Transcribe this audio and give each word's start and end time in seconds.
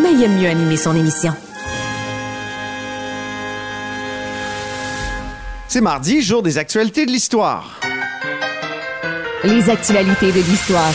Mais 0.00 0.12
il 0.12 0.22
aime 0.22 0.38
mieux 0.38 0.48
animer 0.48 0.76
son 0.76 0.94
émission. 0.96 1.32
C'est 5.68 5.80
mardi, 5.80 6.22
jour 6.22 6.42
des 6.42 6.58
actualités 6.58 7.06
de 7.06 7.10
l'histoire. 7.10 7.80
Les 9.44 9.68
actualités 9.68 10.32
de 10.32 10.40
l'histoire. 10.40 10.92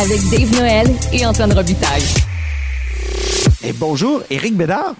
Avec 0.00 0.20
Dave 0.30 0.58
Noël 0.58 0.86
et 1.12 1.24
Antoine 1.24 1.52
Robitaille. 1.52 2.02
Et 3.62 3.72
bonjour, 3.72 4.22
Éric 4.30 4.56
Bédard. 4.56 4.94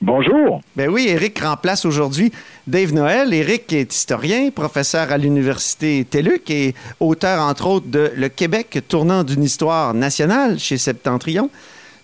Bonjour. 0.00 0.60
Ben 0.76 0.90
oui, 0.90 1.06
Éric 1.08 1.38
remplace 1.40 1.84
aujourd'hui 1.84 2.30
Dave 2.66 2.92
Noël. 2.92 3.32
Éric 3.32 3.72
est 3.72 3.94
historien, 3.94 4.50
professeur 4.50 5.10
à 5.10 5.18
l'Université 5.18 6.04
TELUC 6.08 6.50
et 6.50 6.74
auteur, 7.00 7.40
entre 7.40 7.66
autres, 7.66 7.86
de 7.86 8.12
Le 8.14 8.28
Québec 8.28 8.80
tournant 8.88 9.24
d'une 9.24 9.42
histoire 9.42 9.94
nationale 9.94 10.58
chez 10.58 10.76
Septentrion. 10.76 11.48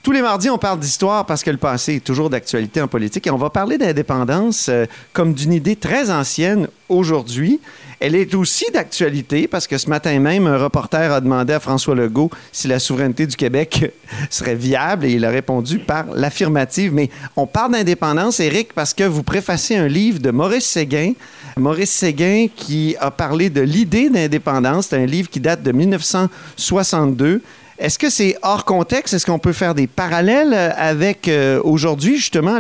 Tous 0.03 0.13
les 0.13 0.23
mardis, 0.23 0.49
on 0.49 0.57
parle 0.57 0.81
d'histoire 0.81 1.27
parce 1.27 1.45
que 1.45 1.51
le 1.51 1.59
passé 1.59 1.97
est 1.97 2.05
toujours 2.05 2.31
d'actualité 2.31 2.81
en 2.81 2.89
politique 2.89 3.27
et 3.27 3.31
on 3.31 3.37
va 3.37 3.51
parler 3.51 3.77
d'indépendance 3.77 4.71
euh, 4.71 4.87
comme 5.13 5.35
d'une 5.35 5.53
idée 5.53 5.77
très 5.77 6.11
ancienne 6.11 6.69
aujourd'hui. 6.89 7.61
Elle 8.01 8.15
est 8.15 8.35
aussi 8.35 8.65
d'actualité 8.73 9.47
parce 9.47 9.67
que 9.67 9.77
ce 9.77 9.91
matin 9.91 10.19
même, 10.19 10.47
un 10.47 10.57
reporter 10.57 11.13
a 11.13 11.21
demandé 11.21 11.53
à 11.53 11.61
François 11.61 11.95
Legault 11.95 12.31
si 12.51 12.67
la 12.67 12.79
souveraineté 12.79 13.27
du 13.27 13.37
Québec 13.37 13.93
serait 14.31 14.55
viable 14.55 15.05
et 15.05 15.13
il 15.13 15.25
a 15.27 15.29
répondu 15.29 15.81
par 15.81 16.07
l'affirmative. 16.15 16.95
Mais 16.95 17.11
on 17.37 17.47
parle 17.47 17.73
d'indépendance, 17.73 18.41
Éric, 18.41 18.73
parce 18.73 18.95
que 18.95 19.05
vous 19.05 19.23
préfacez 19.23 19.77
un 19.77 19.87
livre 19.87 20.19
de 20.19 20.31
Maurice 20.31 20.65
Séguin. 20.65 21.13
Maurice 21.59 21.91
Séguin 21.91 22.47
qui 22.57 22.97
a 23.01 23.11
parlé 23.11 23.51
de 23.51 23.61
l'idée 23.61 24.09
d'indépendance. 24.09 24.87
C'est 24.89 24.97
un 24.97 25.05
livre 25.05 25.29
qui 25.29 25.41
date 25.41 25.63
de 25.63 25.73
1962. 25.73 27.43
Est-ce 27.81 27.99
que 27.99 28.11
c'est 28.11 28.37
hors 28.43 28.67
contexte? 28.67 29.15
Est-ce 29.15 29.25
qu'on 29.25 29.39
peut 29.39 29.55
faire 29.55 29.75
des 29.75 29.87
parallèles 29.87 30.53
euh, 30.53 30.69
avec 30.77 31.29
euh, 31.29 31.61
aujourd'hui, 31.65 32.17
justement? 32.17 32.59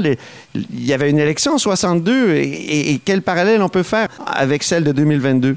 il 0.54 0.86
y 0.86 0.94
avait 0.94 1.10
une 1.10 1.18
élection 1.18 1.52
en 1.52 1.58
62 1.58 2.36
et, 2.36 2.98
quel 3.04 3.20
parallèle 3.20 3.60
on 3.60 3.68
peut 3.68 3.82
faire 3.82 4.08
avec 4.26 4.62
celle 4.62 4.82
de 4.82 4.92
2022? 4.92 5.56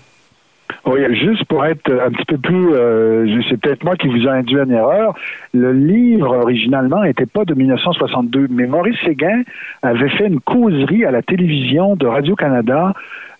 Oui, 0.86 1.00
juste 1.16 1.46
pour 1.46 1.66
être 1.66 1.90
un 1.90 2.12
petit 2.12 2.26
peu 2.26 2.38
plus, 2.38 2.74
euh, 2.74 3.42
c'est 3.50 3.60
peut-être 3.60 3.86
moi 3.86 3.96
qui 3.96 4.08
vous 4.08 4.24
ai 4.24 4.30
induit 4.30 4.58
une 4.58 4.72
erreur. 4.72 5.16
Le 5.54 5.72
livre 5.72 6.36
originalement 6.36 7.04
n'était 7.04 7.26
pas 7.26 7.46
de 7.46 7.54
1962, 7.54 8.48
mais 8.50 8.68
Maurice 8.68 8.98
Séguin 9.06 9.44
avait 9.82 10.10
fait 10.10 10.28
une 10.28 10.42
causerie 10.42 11.06
à 11.06 11.12
la 11.12 11.22
télévision 11.22 11.96
de 11.96 12.06
Radio 12.06 12.36
Canada 12.36 12.94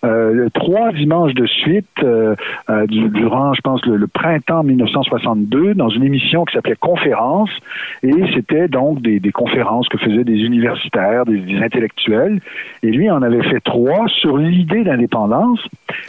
euh, 0.04 0.48
trois 0.52 0.92
dimanches 0.92 1.34
de 1.34 1.46
suite 1.46 1.86
euh, 2.02 2.34
euh, 2.68 2.86
durant, 2.86 3.54
je 3.54 3.60
pense, 3.62 3.84
le, 3.86 4.06
printemps 4.06 4.62
1962, 4.62 5.74
dans 5.74 5.88
une 5.88 6.04
émission 6.04 6.44
qui 6.44 6.54
s'appelait 6.54 6.76
Conférence, 6.76 7.50
et 8.02 8.12
c'était 8.34 8.68
donc 8.68 9.00
des, 9.00 9.20
conférences 9.32 9.88
que 9.88 9.98
faisaient 9.98 10.24
des 10.24 10.38
universitaires, 10.38 11.24
des, 11.24 11.56
intellectuels, 11.62 12.40
et 12.82 12.90
lui 12.90 13.10
en 13.10 13.22
avait 13.22 13.42
fait 13.42 13.60
trois 13.60 14.06
sur 14.20 14.36
l'idée 14.36 14.84
d'indépendance. 14.84 15.60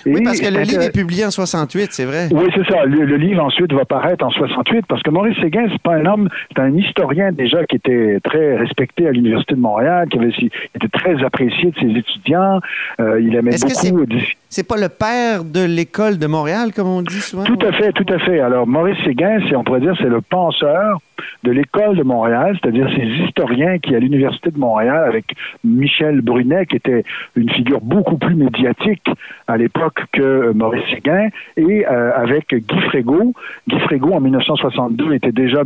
Oui, 0.05 0.21
parce 0.23 0.41
que 0.41 0.53
le 0.53 0.61
livre 0.61 0.81
est 0.81 0.93
publié 0.93 1.25
en 1.25 1.31
68, 1.31 1.87
c'est 1.91 2.05
vrai. 2.05 2.27
Oui, 2.31 2.49
c'est 2.53 2.65
ça. 2.71 2.85
Le, 2.85 3.15
livre 3.15 3.43
ensuite 3.43 3.71
va 3.71 3.85
paraître 3.85 4.25
en 4.25 4.29
68, 4.29 4.85
parce 4.87 5.01
que 5.03 5.09
Maurice 5.09 5.37
Séguin, 5.39 5.67
c'est 5.71 5.81
pas 5.81 5.95
un 5.95 6.05
homme, 6.05 6.29
c'est 6.53 6.61
un 6.61 6.75
historien 6.75 7.31
déjà 7.31 7.65
qui 7.65 7.77
était 7.77 8.19
très 8.23 8.57
respecté 8.57 9.07
à 9.07 9.11
l'Université 9.11 9.55
de 9.55 9.59
Montréal, 9.59 10.07
qui 10.09 10.19
avait, 10.19 10.29
était 10.29 10.89
très 10.91 11.23
apprécié 11.23 11.71
de 11.71 11.79
ses 11.79 11.97
étudiants. 11.97 12.59
il 12.99 13.35
aimait 13.35 13.51
beaucoup 13.51 13.84
c'est 14.49 14.67
pas 14.67 14.77
le 14.77 14.89
père 14.89 15.43
de 15.43 15.63
l'école 15.63 16.17
de 16.17 16.27
Montréal, 16.27 16.71
comme 16.73 16.87
on 16.87 17.01
dit 17.01 17.21
souvent? 17.21 17.43
Tout 17.43 17.59
à 17.61 17.71
fait, 17.73 17.91
tout 17.91 18.05
à 18.13 18.19
fait. 18.19 18.39
Alors, 18.39 18.65
Maurice 18.65 18.97
Séguin, 19.03 19.39
on 19.55 19.63
pourrait 19.63 19.81
dire, 19.81 19.95
c'est 19.97 20.09
le 20.09 20.21
penseur 20.21 20.99
de 21.43 21.51
l'école 21.51 21.97
de 21.97 22.03
Montréal, 22.03 22.57
c'est-à-dire 22.61 22.89
ces 22.95 23.05
historiens 23.25 23.77
qui, 23.79 23.95
à 23.95 23.99
l'Université 23.99 24.51
de 24.51 24.57
Montréal, 24.57 25.03
avec 25.07 25.35
Michel 25.63 26.21
Brunet, 26.21 26.65
qui 26.65 26.77
était 26.77 27.03
une 27.35 27.49
figure 27.49 27.81
beaucoup 27.81 28.17
plus 28.17 28.35
médiatique 28.35 29.07
à 29.47 29.57
l'époque 29.57 30.03
que 30.11 30.51
Maurice 30.53 30.83
Séguin, 30.93 31.29
et 31.57 31.85
euh, 31.87 32.11
avec 32.15 32.53
Guy 32.53 32.81
Frégaud. 32.89 33.33
Guy 33.67 33.79
Frégaud, 33.81 34.13
en 34.13 34.21
1962, 34.21 35.13
était 35.13 35.31
déjà 35.31 35.61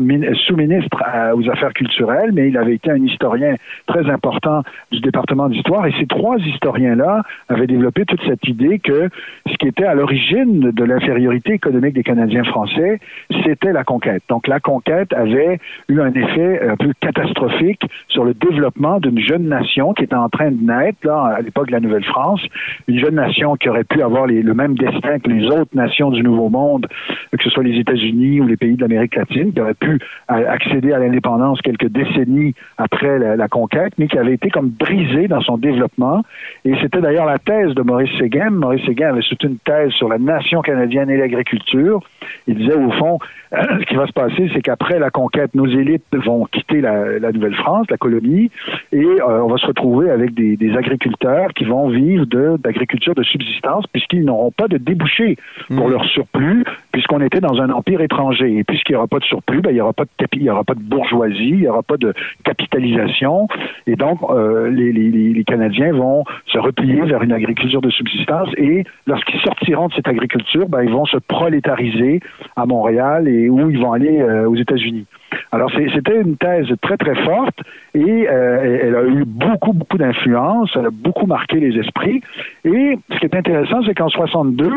sous-ministre 0.47 1.03
aux 1.33 1.49
Affaires 1.49 1.73
culturelles, 1.73 2.31
mais 2.33 2.49
il 2.49 2.57
avait 2.57 2.75
été 2.75 2.91
un 2.91 3.03
historien 3.03 3.55
très 3.87 4.09
important 4.09 4.63
du 4.91 4.99
département 4.99 5.49
d'histoire, 5.49 5.85
et 5.85 5.93
ces 5.99 6.07
trois 6.07 6.37
historiens-là 6.37 7.23
avaient 7.47 7.67
développé 7.67 8.05
toute 8.05 8.21
cette 8.25 8.47
idée 8.47 8.79
que 8.79 9.09
ce 9.47 9.55
qui 9.57 9.67
était 9.67 9.85
à 9.85 9.95
l'origine 9.95 10.71
de 10.71 10.83
l'infériorité 10.83 11.53
économique 11.53 11.93
des 11.93 12.03
Canadiens 12.03 12.43
français, 12.43 12.99
c'était 13.45 13.71
la 13.71 13.83
conquête. 13.83 14.23
Donc 14.29 14.47
la 14.47 14.59
conquête 14.59 15.13
avait 15.13 15.38
eu 15.87 16.01
un 16.01 16.13
effet 16.13 16.67
un 16.67 16.75
peu 16.75 16.91
catastrophique 16.99 17.81
sur 18.07 18.23
le 18.23 18.33
développement 18.33 18.99
d'une 18.99 19.19
jeune 19.19 19.47
nation 19.47 19.93
qui 19.93 20.03
était 20.03 20.15
en 20.15 20.29
train 20.29 20.51
de 20.51 20.63
naître 20.63 20.99
là, 21.03 21.35
à 21.37 21.41
l'époque 21.41 21.67
de 21.67 21.73
la 21.73 21.79
Nouvelle-France, 21.79 22.41
une 22.87 22.99
jeune 22.99 23.15
nation 23.15 23.55
qui 23.55 23.69
aurait 23.69 23.83
pu 23.83 24.01
avoir 24.01 24.27
le 24.27 24.53
même 24.53 24.75
destin 24.75 25.19
que 25.19 25.29
les 25.29 25.45
autres 25.47 25.75
nations 25.75 26.11
du 26.11 26.23
Nouveau 26.23 26.49
Monde, 26.49 26.87
que 27.31 27.43
ce 27.43 27.49
soit 27.49 27.63
les 27.63 27.79
États-Unis 27.79 28.41
ou 28.41 28.47
les 28.47 28.57
pays 28.57 28.75
de 28.75 28.81
l'Amérique 28.81 29.15
latine, 29.15 29.53
qui 29.53 29.61
aurait 29.61 29.73
pu 29.73 29.99
accéder 30.27 30.93
à 30.93 30.99
l'indépendance 30.99 31.61
quelques 31.61 31.87
décennies 31.87 32.53
après 32.77 33.19
la, 33.19 33.47
conquête, 33.47 33.93
mais 33.97 34.07
qui 34.07 34.17
avait 34.17 34.33
été 34.33 34.49
comme 34.49 34.69
brisée 34.69 35.27
dans 35.27 35.41
son 35.41 35.57
développement. 35.57 36.23
Et 36.65 36.73
c'était 36.81 37.01
d'ailleurs 37.01 37.25
la 37.25 37.39
thèse 37.39 37.73
de 37.73 37.81
Maurice 37.81 38.15
Séguin. 38.19 38.49
Maurice 38.51 38.85
Séguin 38.85 39.09
avait 39.09 39.21
soutenu 39.21 39.51
une 39.51 39.57
thèse 39.57 39.91
sur 39.91 40.07
la 40.07 40.17
nation 40.17 40.61
canadienne 40.61 41.09
et 41.09 41.17
l'agriculture. 41.17 42.01
Il 42.47 42.55
disait 42.55 42.75
au 42.75 42.91
fond, 42.91 43.19
ce 43.51 43.85
qui 43.85 43.95
va 43.95 44.05
se 44.07 44.13
passer, 44.13 44.49
c'est 44.53 44.61
qu'après 44.61 44.99
la 44.99 45.09
conquête, 45.09 45.28
nos 45.53 45.67
élites 45.67 46.03
vont 46.13 46.45
quitter 46.45 46.81
la, 46.81 47.31
Nouvelle-France, 47.31 47.87
la 47.89 47.97
colonie, 47.97 48.49
et 48.91 49.03
euh, 49.03 49.43
on 49.43 49.47
va 49.47 49.57
se 49.57 49.65
retrouver 49.65 50.09
avec 50.09 50.33
des, 50.33 50.57
agriculteurs 50.77 51.53
qui 51.53 51.65
vont 51.65 51.89
vivre 51.89 52.25
d'agriculture 52.57 53.15
de, 53.15 53.23
subsistance, 53.23 53.85
puisqu'ils 53.91 54.23
n'auront 54.23 54.51
pas 54.51 54.67
de 54.67 54.77
débouchés 54.77 55.35
pour 55.67 55.87
mmh. 55.87 55.91
leur 55.91 56.05
surplus, 56.05 56.63
puisqu'on 56.91 57.21
était 57.21 57.41
dans 57.41 57.61
un 57.61 57.69
empire 57.69 58.01
étranger. 58.01 58.57
Et 58.57 58.63
puisqu'il 58.63 58.93
n'y 58.93 58.97
aura 58.97 59.07
pas 59.07 59.19
de 59.19 59.25
surplus, 59.25 59.61
ben, 59.61 59.71
il 59.71 59.75
n'y 59.75 59.81
aura 59.81 59.93
pas 59.93 60.05
de 60.05 60.09
il 60.33 60.43
y 60.43 60.49
aura 60.49 60.63
pas 60.63 60.75
de 60.75 60.81
bourgeoisie, 60.81 61.49
il 61.49 61.59
n'y 61.61 61.67
aura 61.67 61.83
pas 61.83 61.97
de 61.97 62.13
capitalisation, 62.43 63.47
et 63.87 63.95
donc 63.95 64.19
euh, 64.29 64.69
les, 64.69 64.91
les 64.91 65.43
Canadiens 65.43 65.91
vont 65.91 66.23
se 66.45 66.57
replier 66.59 67.01
vers 67.01 67.23
une 67.23 67.33
agriculture 67.33 67.81
de 67.81 67.89
subsistance, 67.89 68.49
et 68.57 68.83
lorsqu'ils 69.07 69.41
sortiront 69.41 69.87
de 69.87 69.93
cette 69.93 70.07
agriculture, 70.07 70.67
ben, 70.69 70.83
ils 70.83 70.91
vont 70.91 71.05
se 71.05 71.17
prolétariser 71.17 72.19
à 72.55 72.65
Montréal 72.65 73.27
et 73.27 73.49
où 73.49 73.69
ils 73.69 73.79
vont 73.79 73.93
aller 73.93 74.19
euh, 74.21 74.49
aux 74.49 74.55
États-Unis. 74.55 75.05
Alors, 75.51 75.71
c'était 75.71 76.21
une 76.21 76.37
thèse 76.37 76.67
très, 76.81 76.97
très 76.97 77.15
forte 77.23 77.59
et 77.93 78.27
euh, 78.29 78.79
elle 78.83 78.95
a 78.95 79.03
eu 79.03 79.25
beaucoup, 79.25 79.73
beaucoup 79.73 79.97
d'influence, 79.97 80.71
elle 80.75 80.87
a 80.87 80.91
beaucoup 80.91 81.25
marqué 81.25 81.59
les 81.59 81.77
esprits. 81.79 82.21
Et 82.65 82.97
ce 83.11 83.19
qui 83.19 83.25
est 83.25 83.35
intéressant, 83.35 83.81
c'est 83.85 83.95
qu'en 83.95 84.09
62, 84.09 84.71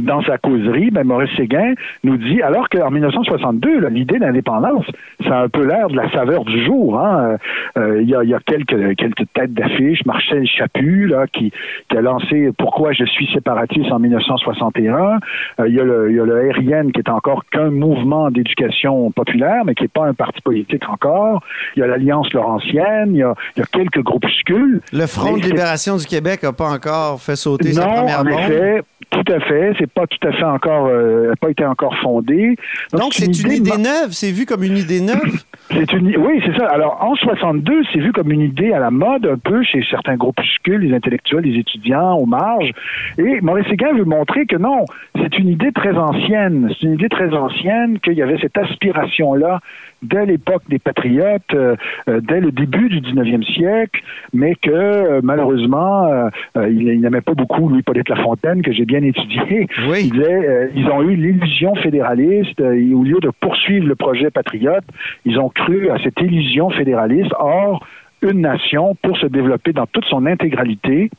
dans 0.00 0.22
sa 0.22 0.38
causerie, 0.38 0.90
ben, 0.90 1.04
Maurice 1.04 1.34
Séguin 1.36 1.74
nous 2.04 2.16
dit, 2.16 2.42
alors 2.42 2.68
qu'en 2.68 2.90
1962, 2.90 3.88
l'idée 3.88 4.18
d'indépendance, 4.18 4.86
ça 5.26 5.40
a 5.40 5.42
un 5.44 5.48
peu 5.48 5.66
l'air 5.66 5.88
de 5.88 5.96
la 5.96 6.10
saveur 6.10 6.44
du 6.44 6.64
jour. 6.64 6.98
Hein? 6.98 7.36
Euh, 7.76 8.02
il 8.02 8.08
y, 8.08 8.14
a, 8.14 8.24
y, 8.24 8.34
a, 8.34 8.40
quelques, 8.40 8.96
quelques 8.96 9.24
têtes 9.34 9.52
d'affiche. 9.52 10.04
Marcel 10.06 10.46
Chaput, 10.46 11.06
là, 11.06 11.26
qui, 11.26 11.52
qui, 11.88 11.96
a 11.96 12.00
lancé 12.00 12.50
Pourquoi 12.58 12.92
je 12.92 13.04
suis 13.04 13.28
séparatiste 13.32 13.90
en 13.92 13.98
1961. 13.98 15.20
Euh, 15.60 15.68
il, 15.68 15.74
y 15.74 15.80
a 15.80 15.84
le, 15.84 16.12
y 16.12 16.20
a 16.20 16.24
le 16.24 16.50
RIN, 16.50 16.90
qui 16.90 17.00
est 17.00 17.10
encore 17.10 17.44
qu'un 17.50 17.70
mouvement 17.70 18.30
d'éducation 18.30 19.10
populaire, 19.10 19.64
mais 19.64 19.74
qui 19.74 19.84
n'est 19.84 19.88
pas 19.88 20.06
un 20.06 20.14
parti 20.14 20.40
politique 20.40 20.88
encore. 20.88 21.42
Il 21.76 21.80
y 21.80 21.82
a 21.82 21.86
l'Alliance 21.86 22.32
Laurentienne. 22.32 23.14
Il 23.14 23.18
y 23.18 23.22
a, 23.22 23.34
il 23.56 23.60
y 23.60 23.62
a 23.62 23.66
quelques 23.66 24.02
groupuscules. 24.02 24.80
Le 24.92 25.06
Front 25.06 25.36
de 25.36 25.42
libération 25.42 25.96
du 25.96 26.06
Québec 26.06 26.42
n'a 26.42 26.52
pas 26.52 26.70
encore 26.70 27.20
fait 27.20 27.36
sauter 27.36 27.72
non, 27.72 27.82
sa 27.82 27.88
première 27.88 28.20
en 28.20 28.26
effet, 28.26 28.82
Tout 29.10 29.32
à 29.32 29.40
fait. 29.40 29.74
C'est 29.82 29.90
pas 29.90 30.06
tout 30.06 30.28
à 30.28 30.30
fait 30.30 30.44
encore, 30.44 30.86
euh, 30.86 31.32
pas 31.40 31.50
été 31.50 31.64
encore 31.64 31.96
fondé. 31.96 32.54
Donc, 32.92 33.14
c'est 33.14 33.26
une, 33.26 33.50
idée, 33.50 33.78
neuve. 33.78 34.12
C'est 34.12 34.30
vu 34.30 34.46
comme 34.46 34.62
une 34.62 34.76
idée 34.76 35.00
neuve? 35.00 35.18
C'est 35.70 35.92
une, 35.94 36.16
oui, 36.18 36.42
c'est 36.44 36.54
ça. 36.58 36.66
Alors, 36.66 37.02
en 37.02 37.14
62, 37.14 37.82
c'est 37.92 38.00
vu 38.00 38.12
comme 38.12 38.30
une 38.30 38.42
idée 38.42 38.72
à 38.72 38.78
la 38.78 38.90
mode, 38.90 39.24
un 39.24 39.38
peu 39.38 39.62
chez 39.62 39.82
certains 39.88 40.16
groupuscules, 40.16 40.82
les 40.82 40.94
intellectuels, 40.94 41.44
les 41.44 41.58
étudiants, 41.58 42.14
aux 42.18 42.26
marges. 42.26 42.72
Et 43.16 43.40
Maurice 43.40 43.66
Séguin 43.68 43.94
veut 43.94 44.04
montrer 44.04 44.44
que 44.44 44.56
non, 44.56 44.84
c'est 45.16 45.38
une 45.38 45.48
idée 45.48 45.72
très 45.72 45.96
ancienne. 45.96 46.68
C'est 46.68 46.86
une 46.86 46.94
idée 46.94 47.08
très 47.08 47.32
ancienne 47.32 48.00
qu'il 48.00 48.14
y 48.14 48.22
avait 48.22 48.38
cette 48.38 48.58
aspiration-là 48.58 49.60
dès 50.02 50.26
l'époque 50.26 50.62
des 50.68 50.78
patriotes, 50.78 51.42
euh, 51.54 51.76
euh, 52.08 52.20
dès 52.20 52.40
le 52.40 52.50
début 52.52 52.88
du 52.88 53.00
19e 53.00 53.44
siècle, 53.54 54.02
mais 54.32 54.54
que 54.54 54.70
euh, 54.70 55.20
malheureusement, 55.22 56.28
il, 56.56 57.00
n'aimait 57.00 57.20
pas 57.20 57.34
beaucoup 57.34 57.68
Louis-Polyte 57.68 58.08
Lafontaine, 58.08 58.62
que 58.62 58.72
j'ai 58.72 58.84
bien 58.84 59.02
étudié. 59.02 59.68
Oui. 59.88 60.04
Il 60.04 60.12
disait, 60.12 60.70
ils 60.74 60.86
ont 60.88 61.02
eu 61.02 61.14
l'illusion 61.16 61.74
fédéraliste, 61.76 62.60
et 62.60 62.94
au 62.94 63.02
lieu 63.02 63.20
de 63.20 63.30
poursuivre 63.40 63.86
le 63.86 63.94
projet 63.94 64.30
patriote, 64.30 64.84
ils 65.24 65.38
ont 65.38 65.48
cru 65.48 65.90
à 65.90 65.98
cette 66.02 66.20
illusion 66.20 66.70
fédéraliste. 66.70 67.32
Or, 67.38 67.84
une 68.22 68.40
nation, 68.40 68.96
pour 69.02 69.16
se 69.18 69.26
développer 69.26 69.72
dans 69.72 69.86
toute 69.86 70.04
son 70.04 70.26
intégralité, 70.26 71.10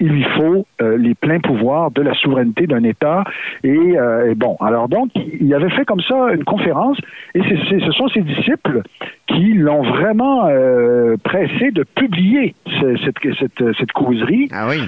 il 0.00 0.08
lui 0.08 0.24
faut 0.36 0.66
euh, 0.82 0.96
les 0.98 1.14
pleins 1.14 1.40
pouvoirs 1.40 1.90
de 1.90 2.02
la 2.02 2.14
souveraineté 2.14 2.66
d'un 2.66 2.84
État. 2.84 3.24
Euh, 3.64 4.30
et, 4.30 4.34
bon, 4.34 4.56
alors 4.60 4.88
donc, 4.88 5.10
il 5.14 5.52
avait 5.54 5.70
fait 5.70 5.84
comme 5.84 6.00
ça 6.00 6.32
une 6.32 6.44
conférence, 6.44 6.98
et 7.34 7.42
ce 7.42 7.92
sont 7.92 8.08
ses 8.08 8.22
disciples 8.22 8.82
qui 9.26 9.54
l'ont 9.54 9.82
vraiment 9.82 10.46
euh, 10.48 11.16
pressé 11.22 11.70
de 11.72 11.82
publier 11.82 12.54
cette, 12.80 13.16
cette, 13.38 13.76
cette, 13.78 13.92
causerie. 13.92 14.48
Ah 14.52 14.66
oui. 14.68 14.78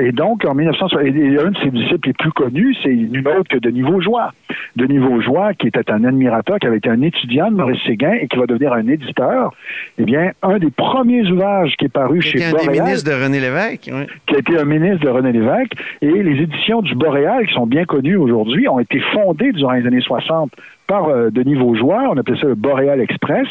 et 0.00 0.12
donc, 0.12 0.44
en 0.44 0.54
1960, 0.54 1.00
un 1.00 1.50
de 1.50 1.58
ses 1.62 1.70
disciples 1.70 2.08
les 2.08 2.12
plus 2.14 2.32
connus, 2.32 2.76
c'est 2.82 2.94
nul 2.94 3.26
autre 3.28 3.48
que 3.48 3.58
Denis 3.58 3.82
Vaugeois. 3.82 4.32
Denis 4.76 4.98
Vaugeois, 4.98 5.54
qui 5.54 5.68
était 5.68 5.90
un 5.90 6.04
admirateur, 6.04 6.58
qui 6.58 6.66
avait 6.66 6.78
été 6.78 6.88
un 6.88 7.02
étudiant 7.02 7.50
de 7.50 7.56
Maurice 7.56 7.80
Séguin 7.86 8.14
et 8.20 8.28
qui 8.28 8.36
va 8.36 8.46
devenir 8.46 8.72
un 8.72 8.86
éditeur, 8.88 9.52
eh 9.98 10.04
bien, 10.04 10.32
un 10.42 10.58
des 10.58 10.70
premiers 10.70 11.28
ouvrages 11.30 11.74
qui 11.78 11.86
est 11.86 11.92
paru 11.92 12.20
chez 12.20 12.38
Boréal... 12.38 12.68
un 12.68 12.72
des 12.72 12.80
ministres 12.80 13.10
de 13.10 13.22
René 13.22 13.40
Lévesque. 13.40 13.90
Oui 13.92 14.06
été 14.38 14.58
un 14.58 14.64
ministre 14.64 15.04
de 15.04 15.10
René 15.10 15.32
Lévesque. 15.32 15.72
Et 16.00 16.22
les 16.22 16.42
éditions 16.42 16.80
du 16.80 16.94
Boréal, 16.94 17.46
qui 17.46 17.54
sont 17.54 17.66
bien 17.66 17.84
connues 17.84 18.16
aujourd'hui, 18.16 18.68
ont 18.68 18.78
été 18.78 19.00
fondées 19.12 19.52
durant 19.52 19.72
les 19.72 19.86
années 19.86 20.00
60 20.00 20.50
par 20.88 21.08
euh, 21.08 21.30
Denis 21.30 21.54
Vaugeois. 21.54 22.08
On 22.10 22.16
appelait 22.16 22.40
ça 22.40 22.48
le 22.48 22.56
Boréal 22.56 23.00
Express. 23.00 23.46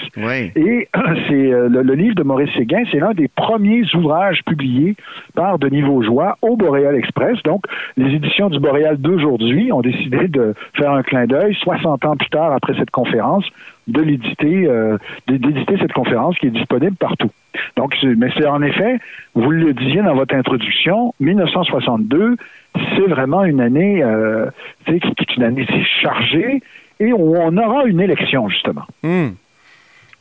Et 0.55 0.89
c'est 1.29 1.53
euh, 1.53 1.69
le, 1.69 1.93
livre 1.93 2.15
de 2.15 2.23
Maurice 2.23 2.53
Séguin, 2.57 2.83
c'est 2.91 2.99
l'un 2.99 3.13
des 3.13 3.29
premiers 3.29 3.83
ouvrages 3.95 4.41
publiés 4.45 4.95
par 5.35 5.57
Denis 5.59 5.81
Vaugeois 5.81 6.37
au 6.41 6.57
Boréal 6.57 6.95
Express. 6.95 7.41
Donc, 7.43 7.63
les 7.95 8.13
éditions 8.13 8.49
du 8.49 8.59
Boréal 8.59 8.97
d'aujourd'hui 8.97 9.71
ont 9.71 9.81
décidé 9.81 10.27
de 10.27 10.53
faire 10.73 10.91
un 10.91 11.03
clin 11.03 11.27
d'œil 11.27 11.55
60 11.61 12.03
ans 12.05 12.17
plus 12.17 12.29
tard 12.29 12.51
après 12.51 12.73
cette 12.77 12.91
conférence 12.91 13.45
de 13.87 14.01
l'éditer, 14.01 14.67
euh, 14.67 14.97
d'éditer 15.27 15.77
cette 15.79 15.93
conférence 15.93 16.37
qui 16.39 16.47
est 16.47 16.51
disponible 16.51 16.95
partout. 16.95 17.31
Donc, 17.77 17.95
mais 18.03 18.29
c'est 18.35 18.47
en 18.47 18.61
effet, 18.61 18.99
vous 19.33 19.51
le 19.51 19.73
disiez 19.73 20.01
dans 20.01 20.15
votre 20.15 20.35
introduction, 20.35 21.13
1962, 21.19 22.35
c'est 22.75 23.07
vraiment 23.07 23.43
une 23.43 23.61
année, 23.61 24.03
euh, 24.03 24.47
qui 24.85 24.93
est 24.93 25.35
une 25.37 25.43
année 25.43 25.65
chargée 26.01 26.61
et 26.99 27.13
on 27.13 27.57
aura 27.57 27.85
une 27.85 28.01
élection 28.01 28.49
justement. 28.49 28.85
Hmm. 29.03 29.29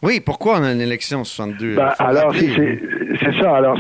Oui, 0.03 0.21
pourquoi 0.25 0.61
on 0.61 0.63
a 0.63 0.73
une 0.73 0.83
élection 0.83 1.21
en 1.21 1.25
62? 1.25 1.75
Ben, 1.75 1.91
alors, 1.99 2.35
c'est 2.35 3.41
ça. 3.41 3.57
Alors, 3.57 3.79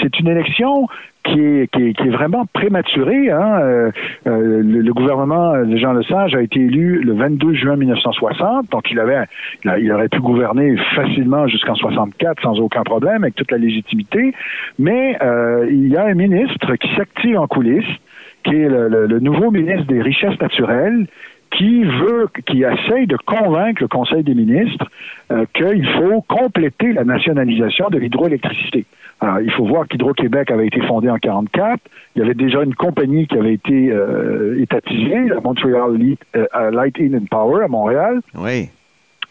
c'est 0.00 0.18
une 0.18 0.28
élection 0.28 0.88
qui 1.24 1.40
est, 1.40 1.68
qui 1.68 1.82
est, 1.82 2.10
vraiment 2.10 2.46
prématurée. 2.52 3.30
Hein. 3.30 3.60
Euh, 3.60 3.90
euh, 4.26 4.62
le, 4.62 4.92
gouvernement 4.92 5.56
de 5.64 5.76
Jean 5.76 5.92
Lesage 5.92 6.34
a 6.34 6.42
été 6.42 6.58
élu 6.58 7.02
le 7.02 7.12
22 7.12 7.54
juin 7.54 7.76
1960, 7.76 8.70
donc 8.70 8.90
il 8.90 8.98
avait, 8.98 9.24
il, 9.64 9.92
aurait 9.92 10.08
pu 10.08 10.20
gouverner 10.20 10.76
facilement 10.96 11.46
jusqu'en 11.46 11.74
64 11.74 12.42
sans 12.42 12.58
aucun 12.58 12.82
problème, 12.82 13.22
avec 13.22 13.34
toute 13.34 13.50
la 13.50 13.58
légitimité. 13.58 14.34
Mais 14.78 15.16
euh, 15.22 15.68
il 15.70 15.88
y 15.88 15.96
a 15.96 16.06
un 16.06 16.14
ministre 16.14 16.74
qui 16.76 16.88
s'active 16.96 17.38
en 17.38 17.46
coulisses, 17.46 17.84
qui 18.44 18.56
est 18.56 18.68
le 18.68 19.20
nouveau 19.20 19.52
ministre 19.52 19.86
des 19.86 20.02
Richesses 20.02 20.40
naturelles, 20.40 21.06
qui 21.56 21.84
veut, 21.84 22.28
qui 22.46 22.62
essaye 22.62 23.06
de 23.06 23.16
convaincre 23.16 23.82
le 23.82 23.88
Conseil 23.88 24.22
des 24.22 24.34
ministres 24.34 24.86
euh, 25.30 25.44
qu'il 25.54 25.86
faut 25.86 26.22
compléter 26.22 26.92
la 26.92 27.04
nationalisation 27.04 27.88
de 27.90 27.98
l'hydroélectricité. 27.98 28.84
Alors, 29.20 29.40
il 29.40 29.52
faut 29.52 29.66
voir 29.66 29.86
qu'Hydro-Québec 29.86 30.50
avait 30.50 30.66
été 30.66 30.80
fondé 30.80 31.08
en 31.08 31.18
1944. 31.22 31.80
Il 32.16 32.22
y 32.22 32.24
avait 32.24 32.34
déjà 32.34 32.62
une 32.62 32.74
compagnie 32.74 33.26
qui 33.26 33.38
avait 33.38 33.54
été 33.54 33.90
euh, 33.92 34.60
étatisée, 34.60 35.28
la 35.28 35.40
Montreal 35.40 35.96
euh, 36.34 36.70
Light 36.72 36.98
In 36.98 37.14
and 37.14 37.26
Power 37.30 37.64
à 37.64 37.68
Montréal. 37.68 38.20
Oui. 38.34 38.68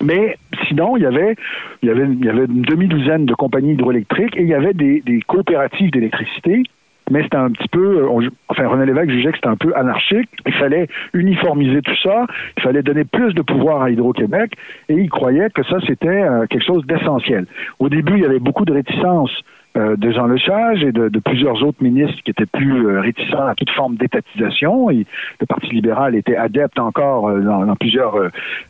Mais 0.02 0.38
sinon, 0.68 0.98
il 0.98 1.04
y 1.04 1.06
avait, 1.06 1.36
il 1.84 1.90
y 1.90 1.92
avait, 1.92 2.06
il 2.06 2.26
y 2.26 2.30
avait 2.30 2.46
une 2.46 2.62
demi-douzaine 2.62 3.26
de 3.26 3.34
compagnies 3.34 3.74
hydroélectriques 3.74 4.36
et 4.38 4.42
il 4.42 4.48
y 4.48 4.54
avait 4.54 4.74
des, 4.74 5.02
des 5.02 5.22
coopératives 5.22 5.92
d'électricité 5.92 6.64
mais 7.12 7.24
c'était 7.24 7.38
un 7.38 7.52
petit 7.52 7.68
peu, 7.68 8.04
euh, 8.04 8.30
enfin 8.48 8.68
René 8.68 8.86
Lévesque 8.86 9.12
jugeait 9.12 9.32
que 9.32 9.38
c'était 9.38 9.50
un 9.50 9.58
peu 9.58 9.74
anarchique. 9.76 10.30
Il 10.46 10.54
fallait 10.54 10.88
uniformiser 11.14 11.82
tout 11.82 11.96
ça, 12.02 12.26
il 12.58 12.64
fallait 12.64 12.82
donner 12.82 13.04
plus 13.04 13.34
de 13.34 13.42
pouvoir 13.42 13.84
à 13.84 13.92
Hydro-Québec, 13.92 14.54
et 14.90 14.94
il 14.96 15.10
croyait 15.10 15.50
que 15.50 15.64
ça 15.64 15.78
c'était 15.86 16.08
euh, 16.08 16.46
quelque 16.48 16.66
chose 16.66 16.86
d'essentiel. 16.88 17.46
Au 17.80 17.90
début, 17.90 18.14
il 18.14 18.22
y 18.22 18.26
avait 18.26 18.40
beaucoup 18.40 18.66
de 18.66 18.74
réticence 18.74 19.32
euh, 19.78 19.96
de 19.96 20.12
Jean 20.12 20.28
Lesage 20.28 20.84
et 20.84 20.92
de, 20.92 21.08
plusieurs 21.20 21.64
autres 21.64 21.82
ministres 21.82 22.22
qui 22.26 22.32
étaient 22.32 22.46
plus 22.46 22.88
euh, 22.88 23.00
réticents 23.00 23.48
à 23.48 23.56
toute 23.56 23.70
forme 23.70 23.96
d'étatisation. 23.96 24.90
Et 24.90 25.06
le 25.40 25.46
Parti 25.46 25.68
libéral 25.68 26.14
était 26.14 26.36
adepte 26.36 26.78
encore 26.78 27.30
euh, 27.30 27.40
dans, 27.40 27.74
plusieurs 27.78 28.18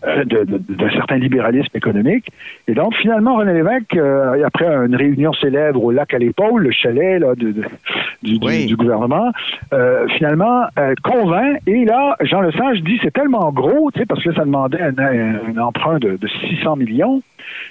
d'un 0.04 0.90
certain 0.92 1.18
libéralisme 1.18 1.76
économique. 1.76 2.28
Et 2.68 2.76
donc, 2.76 2.94
finalement, 2.98 3.38
René 3.38 3.54
Lévesque, 3.54 3.98
après 4.46 4.68
une 4.68 4.96
réunion 4.96 5.34
célèbre 5.34 5.84
au 5.84 5.90
lac 5.90 6.14
à 6.14 6.20
l'épaule, 6.20 6.62
le 6.62 6.72
chalet 6.72 7.20
là, 7.20 7.34
du, 7.34 7.56
du, 8.22 8.76
gouvernement, 8.76 9.32
finalement 10.16 10.66
convainc. 11.04 11.58
Et 11.66 11.86
là, 11.86 12.16
Jean 12.22 12.42
Lesage 12.42 12.82
dit 12.84 13.00
c'est 13.02 13.14
tellement 13.14 13.52
gros, 13.52 13.90
parce 14.08 14.24
que 14.24 14.34
ça 14.34 14.46
demandait 14.46 14.82
un, 14.82 15.58
emprunt 15.58 15.98
de, 15.98 16.18
de 16.18 16.28
600 16.28 16.76
millions. 16.76 17.22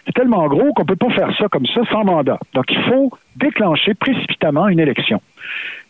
C'est 0.06 0.14
tellement 0.14 0.46
gros 0.48 0.72
qu'on 0.74 0.82
ne 0.82 0.88
peut 0.88 0.96
pas 0.96 1.10
faire 1.10 1.34
ça 1.38 1.48
comme 1.48 1.66
ça 1.66 1.82
sans 1.90 2.04
mandat. 2.04 2.38
Donc, 2.54 2.64
il 2.70 2.82
faut 2.82 3.10
déclencher 3.36 3.94
précipitamment 3.94 4.68
une 4.68 4.80
élection. 4.80 5.20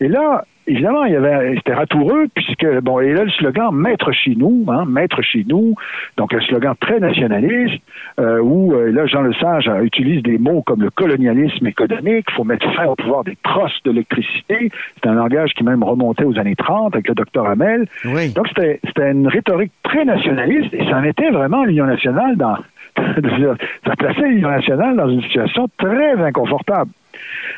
Et 0.00 0.08
là, 0.08 0.44
évidemment, 0.66 1.04
il 1.04 1.12
y 1.12 1.16
avait, 1.16 1.54
c'était 1.56 1.75
ratoureux, 1.75 2.26
puisque, 2.34 2.66
bon, 2.82 3.00
et 3.00 3.12
là, 3.12 3.25
le 3.25 3.31
slogan 3.31 3.75
Maître 3.75 4.12
chez 4.12 4.34
nous, 4.34 4.64
hein, 4.69 4.84
Maître 4.87 5.20
chez 5.22 5.44
nous, 5.46 5.75
donc 6.16 6.32
un 6.32 6.40
slogan 6.40 6.75
très 6.80 7.00
nationaliste, 7.00 7.82
euh, 8.18 8.40
où, 8.40 8.73
euh, 8.73 8.90
là, 8.90 9.06
Jean 9.06 9.23
Lesage 9.23 9.70
utilise 9.82 10.23
des 10.23 10.38
mots 10.38 10.62
comme 10.62 10.82
le 10.82 10.90
colonialisme 10.90 11.66
économique, 11.66 12.26
il 12.28 12.35
faut 12.35 12.44
mettre 12.44 12.73
fin 12.75 12.87
au 12.87 12.94
pouvoir 12.94 13.25
des 13.25 13.37
trosses 13.42 13.78
d'électricité. 13.85 14.70
C'est 15.02 15.09
un 15.09 15.14
langage 15.14 15.52
qui 15.54 15.64
même 15.64 15.82
remontait 15.82 16.25
aux 16.25 16.38
années 16.38 16.56
30 16.56 16.94
avec 16.94 17.09
le 17.09 17.14
docteur 17.14 17.47
Hamel. 17.47 17.87
Donc, 18.35 18.49
c'était, 18.49 18.80
c'était 18.87 19.11
une 19.11 19.28
rhétorique 19.28 19.73
très 19.82 20.04
nationaliste, 20.04 20.73
et 20.73 20.85
ça 20.88 21.00
mettait 21.00 21.30
vraiment 21.30 21.64
l'Union 21.64 21.87
nationale 21.87 22.37
dans, 22.37 22.56
ça 23.87 23.97
plaçait 23.97 24.28
l'Union 24.28 24.50
nationale 24.50 24.97
dans 24.97 25.09
une 25.09 25.23
situation 25.23 25.69
très 25.78 26.21
inconfortable. 26.23 26.90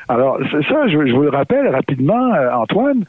Alors, 0.09 0.39
ça, 0.51 0.89
je, 0.89 0.97
vous 0.97 1.23
le 1.23 1.31
rappelle 1.31 1.69
rapidement, 1.69 2.35
euh, 2.35 2.53
Antoine, 2.53 3.05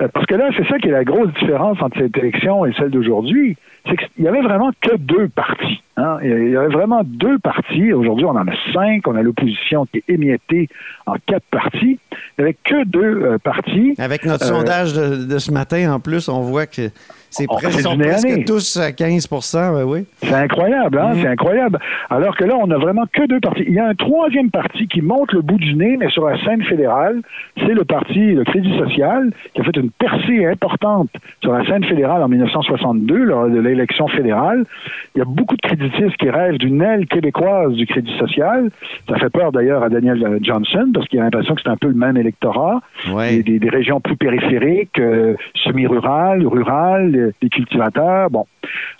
euh, 0.00 0.08
parce 0.12 0.26
que 0.26 0.34
là, 0.34 0.50
c'est 0.56 0.66
ça 0.68 0.78
qui 0.78 0.88
est 0.88 0.92
la 0.92 1.04
grosse 1.04 1.32
différence 1.34 1.80
entre 1.82 1.98
cette 1.98 2.16
élection 2.16 2.64
et 2.64 2.72
celle 2.74 2.90
d'aujourd'hui. 2.90 3.56
C'est 3.86 3.96
qu'il 3.96 4.24
y 4.24 4.28
avait 4.28 4.42
vraiment 4.42 4.70
que 4.80 4.96
deux 4.96 5.28
partis. 5.28 5.82
Hein. 5.96 6.18
Il 6.22 6.50
y 6.50 6.56
avait 6.56 6.68
vraiment 6.68 7.02
deux 7.04 7.38
partis. 7.38 7.92
Aujourd'hui, 7.92 8.26
on 8.26 8.30
en 8.30 8.46
a 8.46 8.72
cinq. 8.72 9.06
On 9.08 9.16
a 9.16 9.22
l'opposition 9.22 9.86
qui 9.86 9.98
est 9.98 10.04
émiettée 10.08 10.68
en 11.06 11.14
quatre 11.26 11.46
partis. 11.50 11.97
Avait 12.38 12.54
que 12.54 12.84
deux 12.84 13.22
euh, 13.22 13.38
partis. 13.38 13.94
Avec 13.98 14.24
notre 14.24 14.44
sondage 14.44 14.94
de, 14.94 15.38
ce 15.38 15.50
matin, 15.50 15.92
en 15.92 16.00
plus, 16.00 16.28
on 16.28 16.40
voit 16.42 16.66
que 16.66 16.90
c'est 17.30 17.46
presque, 17.46 17.82
presque 17.82 18.44
tous 18.46 18.76
à 18.78 18.92
15 18.92 19.28
oui. 19.84 20.06
C'est 20.22 20.32
incroyable, 20.32 20.98
hein? 20.98 21.12
Mm-hmm. 21.12 21.22
C'est 21.22 21.28
incroyable. 21.28 21.78
Alors 22.10 22.36
que 22.36 22.44
là, 22.44 22.56
on 22.58 22.70
a 22.70 22.78
vraiment 22.78 23.04
que 23.12 23.26
deux 23.26 23.40
partis. 23.40 23.64
Il 23.66 23.74
y 23.74 23.78
a 23.78 23.86
un 23.86 23.94
troisième 23.94 24.50
parti 24.50 24.86
qui 24.88 25.02
monte 25.02 25.32
le 25.32 25.42
bout 25.42 25.58
du 25.58 25.74
nez, 25.74 25.96
mais 25.98 26.08
sur 26.10 26.26
la 26.26 26.42
scène 26.44 26.62
fédérale. 26.64 27.20
C'est 27.58 27.74
le 27.74 27.84
parti, 27.84 28.32
le 28.32 28.44
Crédit 28.44 28.76
social, 28.78 29.30
qui 29.54 29.60
a 29.60 29.64
fait 29.64 29.76
une 29.76 29.90
percée 29.90 30.46
importante 30.46 31.10
sur 31.42 31.52
la 31.52 31.66
scène 31.66 31.84
fédérale 31.84 32.22
en 32.22 32.28
1962, 32.28 33.24
lors 33.24 33.48
de 33.48 33.58
l'élection 33.58 34.08
fédérale. 34.08 34.64
Il 35.14 35.18
y 35.18 35.22
a 35.22 35.26
beaucoup 35.26 35.56
de 35.56 35.62
créditistes 35.62 36.16
qui 36.18 36.30
rêvent 36.30 36.58
d'une 36.58 36.80
aile 36.80 37.06
québécoise 37.06 37.72
du 37.72 37.86
Crédit 37.86 38.16
social. 38.18 38.70
Ça 39.08 39.16
fait 39.16 39.30
peur 39.30 39.52
d'ailleurs 39.52 39.82
à 39.82 39.88
Daniel 39.88 40.38
Johnson, 40.42 40.90
parce 40.94 41.06
qu'il 41.08 41.20
a 41.20 41.24
l'impression 41.24 41.54
que 41.54 41.62
c'est 41.62 41.70
un 41.70 41.76
peu 41.76 41.88
le 41.88 41.94
même 41.94 42.16
électorat. 42.28 42.80
Ouais. 43.10 43.42
Des, 43.42 43.58
des, 43.58 43.68
régions 43.68 44.00
plus 44.00 44.16
périphériques, 44.16 44.98
euh, 44.98 45.34
semi-rurales, 45.64 46.46
rurales, 46.46 47.32
des 47.40 47.48
cultivateurs. 47.48 48.30
Bon. 48.30 48.46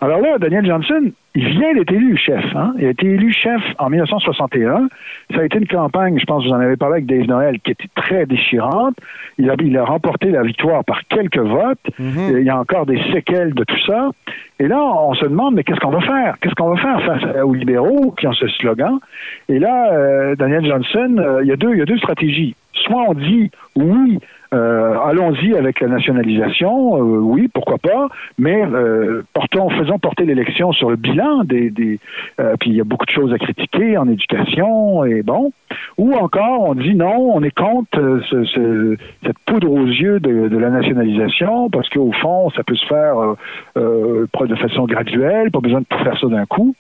Alors 0.00 0.20
là, 0.20 0.38
Daniel 0.38 0.66
Johnson, 0.66 1.12
il 1.34 1.48
vient 1.50 1.72
d'être 1.74 1.92
élu 1.92 2.16
chef. 2.16 2.44
Hein? 2.56 2.74
Il 2.78 2.86
a 2.86 2.90
été 2.90 3.06
élu 3.06 3.32
chef 3.32 3.62
en 3.78 3.90
1961. 3.90 4.88
Ça 5.32 5.40
a 5.40 5.44
été 5.44 5.58
une 5.58 5.68
campagne, 5.68 6.18
je 6.18 6.24
pense 6.24 6.42
que 6.42 6.48
vous 6.48 6.54
en 6.54 6.60
avez 6.60 6.76
parlé 6.76 6.94
avec 6.94 7.06
Dave 7.06 7.26
Noël, 7.26 7.60
qui 7.60 7.72
était 7.72 7.88
très 7.94 8.26
déchirante. 8.26 8.96
Il 9.38 9.50
a, 9.50 9.54
il 9.60 9.76
a 9.76 9.84
remporté 9.84 10.30
la 10.30 10.42
victoire 10.42 10.84
par 10.84 11.02
quelques 11.08 11.38
votes. 11.38 11.78
Il 11.98 12.42
y 12.42 12.50
a 12.50 12.58
encore 12.58 12.86
des 12.86 13.00
séquelles 13.12 13.54
de 13.54 13.64
tout 13.64 13.80
ça. 13.86 14.10
Et 14.58 14.66
là, 14.66 14.82
on 14.82 15.14
se 15.14 15.24
demande, 15.24 15.54
mais 15.54 15.62
qu'est-ce 15.62 15.78
qu'on 15.78 15.90
va 15.90 16.00
faire? 16.00 16.36
Qu'est-ce 16.40 16.54
qu'on 16.54 16.74
va 16.74 16.80
faire 16.82 17.00
face 17.04 17.44
aux 17.44 17.54
libéraux 17.54 18.12
qui 18.18 18.26
ont 18.26 18.32
ce 18.32 18.48
slogan? 18.48 18.98
Et 19.48 19.60
là, 19.60 19.92
euh, 19.92 20.34
Daniel 20.34 20.66
Johnson, 20.66 21.16
euh, 21.18 21.40
il, 21.42 21.48
y 21.48 21.52
a 21.52 21.56
deux, 21.56 21.72
il 21.72 21.78
y 21.78 21.82
a 21.82 21.84
deux 21.84 21.98
stratégies. 21.98 22.56
Soit 22.84 23.04
on 23.08 23.14
dit, 23.14 23.50
oui, 23.76 24.18
euh, 24.54 24.98
allons-y 25.04 25.54
avec 25.54 25.80
la 25.80 25.88
nationalisation, 25.88 26.96
euh, 26.96 27.18
oui, 27.18 27.48
pourquoi 27.52 27.76
pas, 27.76 28.08
mais 28.38 28.64
euh, 28.64 29.22
portons, 29.34 29.68
faisons 29.68 29.98
porter 29.98 30.24
l'élection 30.24 30.72
sur 30.72 30.88
le 30.88 30.96
bilan 30.96 31.44
des, 31.44 31.68
des 31.68 32.00
puis 32.58 32.70
il 32.70 32.76
y 32.76 32.80
a 32.80 32.84
beaucoup 32.84 33.04
de 33.04 33.10
choses 33.10 33.32
à 33.34 33.38
critiquer 33.38 33.98
en 33.98 34.08
éducation 34.08 35.04
et 35.04 35.22
bon, 35.22 35.52
ou 35.98 36.14
encore 36.14 36.62
on 36.62 36.74
dit 36.74 36.94
non, 36.94 37.32
on 37.34 37.42
est 37.42 37.54
contre 37.54 38.22
ce, 38.30 38.96
cette 39.22 39.38
poudre 39.44 39.70
aux 39.70 39.86
yeux 39.86 40.18
de, 40.18 40.56
la 40.56 40.70
nationalisation 40.70 41.68
parce 41.68 41.88
qu'au 41.90 42.12
fond 42.12 42.48
ça 42.50 42.62
peut 42.62 42.76
se 42.76 42.86
faire 42.86 43.16
de 43.76 44.54
façon 44.56 44.86
graduelle, 44.86 45.50
pas 45.50 45.60
besoin 45.60 45.80
de 45.80 45.86
tout 45.90 45.98
faire 46.02 46.18
ça 46.18 46.26
d'un 46.26 46.46
coup. 46.46 46.74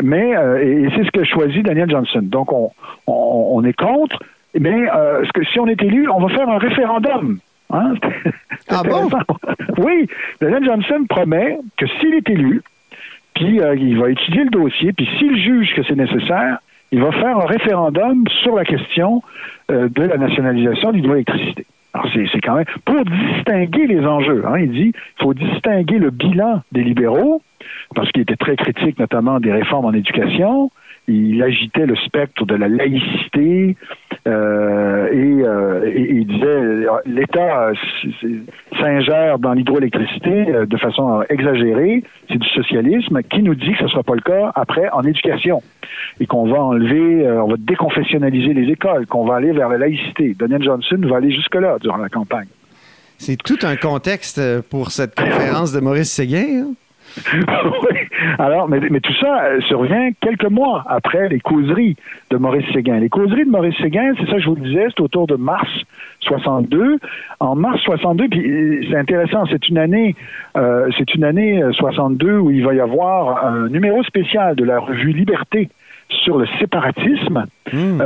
Mais 0.00 0.30
et, 0.62 0.88
c'est 0.94 1.04
ce 1.04 1.10
que 1.10 1.24
choisit 1.24 1.64
Daniel 1.64 1.90
Johnson. 1.90 2.20
Donc 2.22 2.52
on, 2.52 2.70
on, 3.08 3.50
on 3.54 3.64
est 3.64 3.72
contre, 3.72 4.20
mais 4.58 4.88
euh, 4.94 5.24
que, 5.34 5.44
si 5.44 5.60
on 5.60 5.66
est 5.66 5.82
élu, 5.82 6.08
on 6.08 6.20
va 6.20 6.28
faire 6.28 6.48
un 6.48 6.58
référendum. 6.58 7.38
Hein? 7.70 7.94
ah 8.68 8.82
bon? 8.82 9.08
oui, 9.78 10.06
Daniel 10.40 10.64
Johnson 10.64 11.04
promet 11.08 11.58
que 11.76 11.86
s'il 11.86 12.14
est 12.14 12.28
élu, 12.30 12.62
puis 13.34 13.60
euh, 13.60 13.76
il 13.76 13.98
va 13.98 14.10
étudier 14.10 14.44
le 14.44 14.50
dossier, 14.50 14.92
puis 14.92 15.08
s'il 15.18 15.36
juge 15.36 15.74
que 15.74 15.82
c'est 15.82 15.96
nécessaire, 15.96 16.58
il 16.90 17.00
va 17.00 17.12
faire 17.12 17.38
un 17.38 17.46
référendum 17.46 18.24
sur 18.42 18.56
la 18.56 18.64
question 18.64 19.22
euh, 19.70 19.88
de 19.88 20.02
la 20.02 20.16
nationalisation 20.16 20.90
de 20.90 20.96
l'hydroélectricité. 20.96 21.66
Alors, 21.94 22.06
c'est 22.12 22.40
quand 22.40 22.54
même 22.54 22.66
pour 22.84 23.04
distinguer 23.04 23.86
les 23.86 24.04
enjeux. 24.04 24.44
Hein, 24.46 24.58
il 24.58 24.70
dit 24.70 24.92
il 24.94 25.22
faut 25.22 25.34
distinguer 25.34 25.98
le 25.98 26.10
bilan 26.10 26.62
des 26.72 26.84
libéraux, 26.84 27.42
parce 27.94 28.10
qu'il 28.12 28.22
était 28.22 28.36
très 28.36 28.56
critique 28.56 28.98
notamment 28.98 29.40
des 29.40 29.52
réformes 29.52 29.86
en 29.86 29.92
éducation, 29.92 30.70
il 31.08 31.42
agitait 31.42 31.86
le 31.86 31.96
spectre 31.96 32.44
de 32.44 32.54
la 32.54 32.68
laïcité 32.68 33.76
euh, 34.26 35.08
euh, 35.10 35.86
et, 35.86 36.10
il 36.10 36.26
disait 36.26 36.86
l'État 37.06 37.72
s'ingère 38.78 39.38
dans 39.38 39.54
l'hydroélectricité 39.54 40.54
euh, 40.54 40.66
de 40.66 40.76
façon 40.76 41.22
exagérée, 41.30 42.04
c'est 42.28 42.38
du 42.38 42.48
socialisme. 42.48 43.22
Qui 43.30 43.42
nous 43.42 43.54
dit 43.54 43.72
que 43.72 43.78
ce 43.78 43.84
ne 43.84 43.88
sera 43.88 44.02
pas 44.02 44.14
le 44.14 44.20
cas 44.20 44.52
après 44.54 44.90
en 44.90 45.02
éducation 45.02 45.62
et 46.20 46.26
qu'on 46.26 46.46
va 46.46 46.60
enlever, 46.60 47.26
on 47.30 47.48
va 47.48 47.56
déconfessionnaliser 47.58 48.52
les 48.52 48.70
écoles, 48.70 49.06
qu'on 49.06 49.24
va 49.24 49.36
aller 49.36 49.52
vers 49.52 49.68
la 49.68 49.78
laïcité. 49.78 50.34
Daniel 50.38 50.62
Johnson 50.62 50.98
va 51.02 51.16
aller 51.16 51.30
jusque-là 51.30 51.78
durant 51.80 51.96
la 51.96 52.08
campagne. 52.08 52.48
C'est 53.16 53.36
tout 53.36 53.58
un 53.62 53.76
contexte 53.76 54.40
pour 54.68 54.90
cette 54.90 55.14
conférence 55.16 55.72
de 55.72 55.80
Maurice 55.80 56.12
Séguin. 56.12 56.64
Hein? 56.64 56.74
oui. 57.34 57.97
Alors, 58.38 58.68
mais, 58.68 58.80
tout 59.00 59.14
ça 59.20 59.44
euh, 59.44 59.60
survient 59.62 60.10
quelques 60.20 60.50
mois 60.50 60.84
après 60.86 61.28
les 61.28 61.40
causeries 61.40 61.96
de 62.30 62.36
Maurice 62.36 62.66
Séguin. 62.72 62.98
Les 62.98 63.08
causeries 63.08 63.44
de 63.44 63.50
Maurice 63.50 63.76
Séguin, 63.78 64.12
c'est 64.18 64.26
ça 64.26 64.34
que 64.34 64.40
je 64.40 64.48
vous 64.48 64.56
le 64.56 64.62
disais, 64.62 64.86
c'est 64.88 65.00
autour 65.00 65.26
de 65.26 65.36
mars 65.36 65.68
62. 66.20 66.98
En 67.40 67.54
mars 67.54 67.80
62, 67.82 68.28
puis 68.28 68.50
euh, 68.50 68.80
c'est 68.88 68.96
intéressant, 68.96 69.44
c'est 69.50 69.68
une 69.68 69.78
année, 69.78 70.14
euh, 70.56 70.88
c'est 70.98 71.14
une 71.14 71.24
année 71.24 71.62
62 71.72 72.38
où 72.38 72.50
il 72.50 72.64
va 72.64 72.74
y 72.74 72.80
avoir 72.80 73.44
un 73.44 73.68
numéro 73.68 74.02
spécial 74.02 74.56
de 74.56 74.64
la 74.64 74.78
revue 74.78 75.12
Liberté 75.12 75.68
sur 76.08 76.38
le 76.38 76.46
séparatisme. 76.58 77.44
Hmm. 77.70 77.98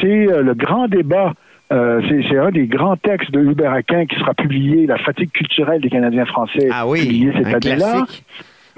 c'est 0.00 0.26
le 0.26 0.54
grand 0.54 0.86
débat 0.86 1.32
euh, 1.70 2.00
c'est 2.08 2.38
un 2.38 2.50
des 2.50 2.66
grands 2.66 2.96
textes 2.96 3.30
de 3.30 3.40
Hubert 3.40 3.72
Aquin 3.72 4.06
qui 4.06 4.18
sera 4.18 4.32
publié, 4.32 4.86
La 4.86 4.96
fatigue 4.96 5.30
culturelle 5.30 5.80
des 5.82 5.90
Canadiens 5.90 6.24
français, 6.24 6.68
ah 6.72 6.86
oui, 6.86 7.00
publié 7.00 7.32
cette 7.36 7.66
année-là. 7.66 8.06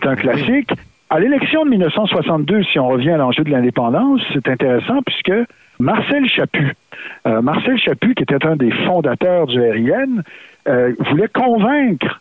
Un 0.02 0.16
classique. 0.16 0.70
À 1.10 1.20
l'élection 1.20 1.64
de 1.64 1.70
1962, 1.70 2.62
si 2.64 2.78
on 2.78 2.88
revient 2.88 3.10
à 3.10 3.16
l'enjeu 3.16 3.44
de 3.44 3.50
l'indépendance, 3.50 4.20
c'est 4.32 4.48
intéressant 4.48 5.02
puisque 5.02 5.32
Marcel 5.78 6.28
Chaput, 6.28 6.74
euh, 7.26 7.42
qui 8.16 8.22
était 8.22 8.46
un 8.46 8.56
des 8.56 8.70
fondateurs 8.70 9.46
du 9.46 9.60
RIN, 9.60 10.22
euh, 10.68 10.92
voulait 11.10 11.28
convaincre 11.28 12.20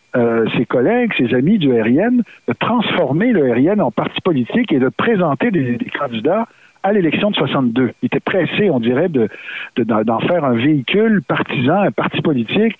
ses 0.56 0.66
collègues, 0.66 1.12
ses 1.16 1.34
amis 1.34 1.58
du 1.58 1.72
RIN, 1.72 2.22
de 2.48 2.52
transformer 2.58 3.32
le 3.32 3.52
RIN 3.52 3.80
en 3.80 3.90
parti 3.90 4.20
politique 4.20 4.72
et 4.72 4.78
de 4.78 4.88
présenter 4.88 5.50
des 5.50 5.78
candidats 5.98 6.46
à 6.82 6.92
l'élection 6.92 7.30
de 7.30 7.36
62. 7.36 7.92
Il 8.02 8.06
était 8.06 8.20
pressé, 8.20 8.70
on 8.70 8.80
dirait, 8.80 9.08
de, 9.08 9.28
d'en 9.76 10.20
faire 10.20 10.44
un 10.44 10.54
véhicule 10.54 11.22
partisan, 11.22 11.82
un 11.82 11.92
parti 11.92 12.20
politique 12.22 12.78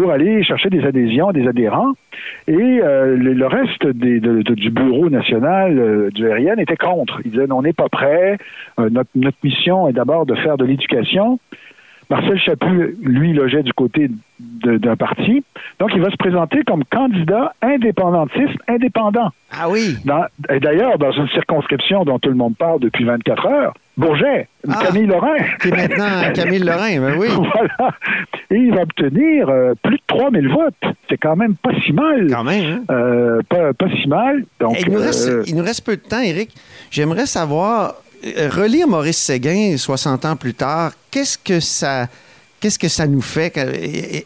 pour 0.00 0.12
aller 0.12 0.42
chercher 0.42 0.70
des 0.70 0.82
adhésions, 0.84 1.30
des 1.30 1.46
adhérents. 1.46 1.92
Et 2.48 2.54
euh, 2.54 3.16
le, 3.16 3.46
reste 3.46 3.86
des, 3.86 4.18
du 4.20 4.70
bureau 4.70 5.10
national 5.10 5.78
euh, 5.78 6.10
du 6.10 6.26
RIN 6.26 6.56
était 6.56 6.76
contre. 6.76 7.20
Ils 7.26 7.32
disaient, 7.32 7.52
on 7.52 7.60
n'est 7.60 7.74
pas 7.74 7.90
prêt. 7.90 8.38
Euh, 8.78 8.88
notre, 8.88 9.10
notre 9.14 9.36
mission 9.44 9.88
est 9.88 9.92
d'abord 9.92 10.24
de 10.24 10.34
faire 10.36 10.56
de 10.56 10.64
l'éducation. 10.64 11.38
Marcel 12.08 12.40
Chaput, 12.40 12.96
lui, 13.02 13.34
logeait 13.34 13.62
du 13.62 13.74
côté 13.74 14.10
d'un 14.40 14.96
parti. 14.96 15.44
Donc, 15.78 15.90
il 15.94 16.00
va 16.00 16.10
se 16.10 16.16
présenter 16.16 16.62
comme 16.66 16.82
candidat 16.84 17.52
indépendantiste 17.60 18.58
indépendant. 18.68 19.28
Ah 19.52 19.68
oui. 19.68 19.96
et 20.50 20.60
d'ailleurs, 20.60 20.98
dans 20.98 21.12
une 21.12 21.28
circonscription 21.28 22.04
dont 22.04 22.18
tout 22.18 22.30
le 22.30 22.36
monde 22.36 22.56
parle 22.56 22.80
depuis 22.80 23.04
24 23.04 23.46
heures, 23.46 23.74
Bourget, 24.00 24.48
ah, 24.68 24.80
Camille 24.82 25.06
Lorrain. 25.06 25.36
Qui 25.60 25.68
est 25.68 25.70
maintenant 25.70 26.32
Camille 26.34 26.60
Lorrain, 26.60 27.00
ben 27.00 27.16
oui. 27.18 27.28
voilà. 27.28 27.94
Et 28.50 28.56
il 28.56 28.74
va 28.74 28.82
obtenir 28.82 29.48
euh, 29.48 29.74
plus 29.82 29.96
de 29.96 30.02
3000 30.06 30.48
votes. 30.48 30.96
C'est 31.08 31.18
quand 31.18 31.36
même 31.36 31.54
pas 31.56 31.70
si 31.84 31.92
mal. 31.92 32.26
Quand 32.30 32.44
même. 32.44 32.64
Hein? 32.64 32.94
Euh, 32.94 33.42
pas, 33.48 33.74
pas, 33.74 33.88
si 33.90 34.08
mal. 34.08 34.44
Donc, 34.58 34.80
il, 34.80 34.90
nous 34.90 34.98
reste, 34.98 35.28
euh, 35.28 35.44
il 35.46 35.54
nous 35.54 35.64
reste 35.64 35.84
peu 35.84 35.96
de 35.96 36.02
temps, 36.02 36.20
Eric. 36.20 36.54
J'aimerais 36.90 37.26
savoir 37.26 37.96
relire 38.22 38.88
Maurice 38.88 39.18
Séguin 39.18 39.76
60 39.76 40.24
ans 40.24 40.36
plus 40.36 40.54
tard, 40.54 40.92
qu'est-ce 41.10 41.38
que 41.38 41.60
ça 41.60 42.06
qu'est-ce 42.60 42.78
que 42.78 42.88
ça 42.88 43.06
nous 43.06 43.22
fait? 43.22 43.56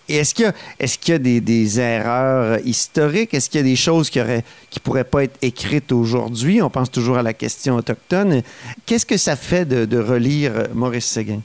Est-ce 0.09 0.35
qu'il 0.35 1.13
y 1.13 1.15
a, 1.15 1.19
des, 1.19 1.81
erreurs 1.81 2.59
historiques? 2.65 3.33
Est-ce 3.33 3.49
qu'il 3.49 3.61
y 3.61 3.65
a 3.65 3.67
des 3.67 3.77
choses 3.77 4.11
qui 4.11 4.19
ne 4.19 4.43
pourraient 4.83 5.05
pas 5.05 5.25
être 5.25 5.39
écrites 5.43 5.93
aujourd'hui? 5.93 6.61
On 6.61 6.71
pense 6.71 6.91
toujours 6.91 7.17
à 7.17 7.23
la 7.23 7.33
question 7.33 7.77
autochtone. 7.77 8.43
Qu'est-ce 8.87 9.07
que 9.07 9.17
ça 9.17 9.37
fait 9.37 9.65
de, 9.65 9.99
relire 9.99 10.53
Maurice 10.75 11.07
Séguin? 11.07 11.41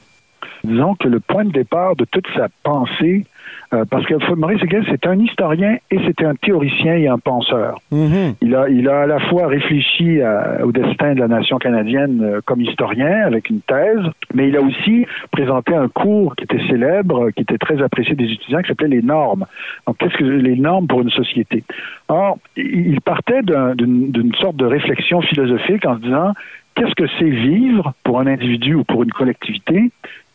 Disons 0.64 0.94
que 0.96 1.08
le 1.08 1.20
point 1.20 1.44
de 1.44 1.52
départ 1.52 1.96
de 1.96 2.04
toute 2.04 2.26
sa 2.36 2.48
pensée 2.62 3.24
euh, 3.72 3.84
parce 3.88 4.04
que 4.06 4.34
Maurice 4.34 4.60
Seguin, 4.60 4.82
c'est 4.88 5.06
un 5.06 5.18
historien 5.18 5.76
et 5.90 5.98
c'est 6.04 6.24
un 6.24 6.34
théoricien 6.34 6.94
et 6.94 7.06
un 7.06 7.18
penseur. 7.18 7.80
Mm-hmm. 7.92 8.34
il, 8.42 8.54
a, 8.54 8.68
il 8.68 8.88
a 8.88 9.02
à 9.02 9.06
la 9.06 9.20
fois 9.20 9.46
réfléchi 9.46 10.20
au 10.62 10.72
destin 10.72 11.14
de 11.14 11.20
la 11.20 11.28
nation 11.28 11.58
canadienne 11.58 12.22
euh, 12.22 12.40
comme 12.44 12.60
historien 12.60 13.22
avec 13.24 13.48
une 13.50 13.60
thèse, 13.60 14.04
mais 14.34 14.48
il 14.48 14.56
a 14.56 14.60
aussi 14.60 15.06
présenté 15.30 15.74
un 15.74 15.88
cours 15.88 16.34
qui 16.36 16.44
était 16.44 16.66
célèbre, 16.68 17.30
qui 17.30 17.42
était 17.42 17.58
très 17.58 17.80
apprécié 17.82 18.14
des 18.14 18.32
étudiants, 18.32 18.60
qui 18.62 18.68
s'appelait 18.68 18.88
les 18.88 19.02
normes. 19.02 19.46
Donc, 19.86 19.98
qu'est-ce 19.98 20.16
que 20.16 20.24
les 20.24 20.56
normes 20.56 20.86
pour 20.86 21.02
une 21.02 21.10
société? 21.10 21.64
Or, 22.08 22.38
il 22.56 23.00
partait 23.00 23.42
d'une 23.42 24.34
sorte 24.40 24.56
de 24.56 24.66
réflexion 24.66 25.20
philosophique 25.22 25.86
en 25.86 25.96
se 25.96 26.02
disant 26.02 26.32
qu'est-ce 26.74 26.94
que 26.94 27.08
c'est 27.18 27.30
vivre 27.30 27.92
pour 28.04 28.20
un 28.20 28.26
individu 28.26 28.74
ou 28.74 28.84
pour 28.84 29.02
une 29.02 29.12
collectivité? 29.12 29.90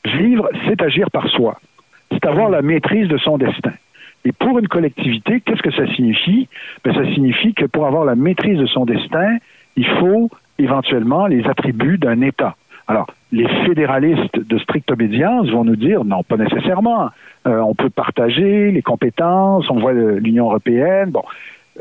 Vivre, 0.06 0.50
c'est 0.68 0.82
agir 0.82 1.10
par 1.12 1.28
soi 1.30 1.60
c'est 2.16 2.30
avoir 2.30 2.50
la 2.50 2.62
maîtrise 2.62 3.08
de 3.08 3.18
son 3.18 3.38
destin. 3.38 3.74
Et 4.26 4.32
pour 4.32 4.58
une 4.58 4.68
collectivité, 4.68 5.42
qu'est-ce 5.42 5.62
que 5.62 5.72
ça 5.72 5.86
signifie? 5.94 6.48
Ben, 6.84 6.94
ça 6.94 7.06
signifie 7.14 7.54
que 7.54 7.66
pour 7.66 7.86
avoir 7.86 8.06
la 8.06 8.16
maîtrise 8.16 8.58
de 8.58 8.66
son 8.66 8.86
destin, 8.86 9.38
il 9.76 9.86
faut 9.86 10.30
éventuellement 10.58 11.28
les 11.28 11.46
attributs 11.48 11.98
d'un 11.98 12.22
État. 12.22 12.56
Alors, 12.88 13.08
les 13.32 13.48
fédéralistes 13.66 14.40
de 14.40 14.58
stricte 14.60 14.92
obédience 14.92 15.50
vont 15.50 15.64
nous 15.64 15.76
dire 15.76 16.04
non, 16.06 16.24
pas 16.24 16.38
nécessairement. 16.38 17.10
Euh, 17.46 17.60
on 17.60 17.76
peut 17.76 17.90
partager 17.90 18.72
les 18.72 18.82
compétences, 18.82 19.70
on 19.70 19.80
voit 19.80 19.94
l'Union 19.94 20.46
européenne, 20.46 21.12
bon. 21.12 21.24